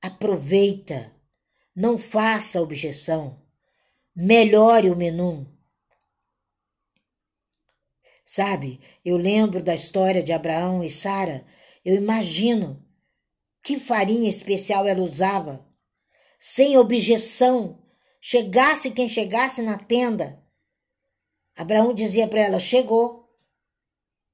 aproveita, 0.00 1.14
não 1.76 1.98
faça 1.98 2.60
objeção, 2.60 3.43
melhore 4.14 4.90
o 4.90 4.96
menu. 4.96 5.46
Sabe, 8.24 8.80
eu 9.04 9.16
lembro 9.16 9.62
da 9.62 9.74
história 9.74 10.22
de 10.22 10.32
Abraão 10.32 10.82
e 10.82 10.88
Sara, 10.88 11.44
eu 11.84 11.94
imagino 11.94 12.82
que 13.62 13.78
farinha 13.78 14.28
especial 14.28 14.86
ela 14.86 15.02
usava, 15.02 15.66
sem 16.38 16.76
objeção, 16.76 17.82
chegasse 18.20 18.90
quem 18.90 19.08
chegasse 19.08 19.62
na 19.62 19.78
tenda. 19.78 20.42
Abraão 21.56 21.92
dizia 21.92 22.26
para 22.26 22.40
ela: 22.40 22.58
Chegou, 22.58 23.28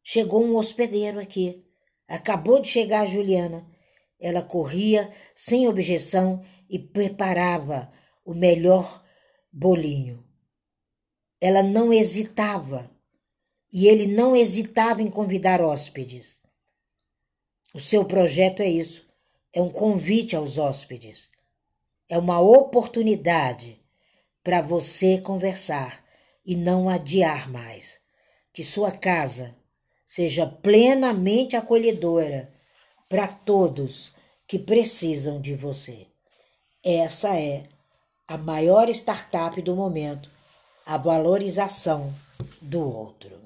chegou 0.03 0.45
um 0.45 0.57
hospedeiro 0.57 1.19
aqui, 1.21 1.65
acabou 2.09 2.61
de 2.61 2.69
chegar 2.69 3.03
a 3.03 3.07
Juliana. 3.07 3.69
Ela 4.19 4.43
corria 4.43 5.11
sem 5.35 5.67
objeção 5.67 6.45
e 6.69 6.79
preparava 6.79 7.91
o 8.25 8.35
melhor 8.35 9.00
bolinho. 9.53 10.25
Ela 11.41 11.63
não 11.63 11.93
hesitava 11.93 12.91
e 13.73 13.89
ele 13.89 14.07
não 14.07 14.37
hesitava 14.37 15.03
em 15.03 15.11
convidar 15.11 15.61
hóspedes. 15.61 16.39
O 17.73 17.81
seu 17.81 18.05
projeto 18.05 18.61
é 18.63 18.69
isso, 18.69 19.09
é 19.53 19.63
um 19.63 19.71
convite 19.71 20.35
aos 20.35 20.59
hóspedes. 20.59 21.31
É 22.09 22.19
uma 22.19 22.41
oportunidade 22.41 23.81
para 24.43 24.61
você 24.61 25.19
conversar 25.19 26.05
e 26.45 26.57
não 26.57 26.89
adiar 26.89 27.49
mais. 27.49 28.01
Que 28.53 28.65
sua 28.65 28.91
casa 28.91 29.55
seja 30.05 30.45
plenamente 30.47 31.55
acolhedora 31.55 32.53
para 33.09 33.29
todos 33.29 34.13
que 34.47 34.59
precisam 34.59 35.41
de 35.41 35.55
você. 35.55 36.09
Essa 36.83 37.37
é 37.37 37.69
a 38.31 38.39
maior 38.39 38.89
startup 38.91 39.61
do 39.61 39.75
momento, 39.75 40.31
a 40.87 40.97
valorização 40.97 42.15
do 42.63 42.79
outro. 42.79 43.40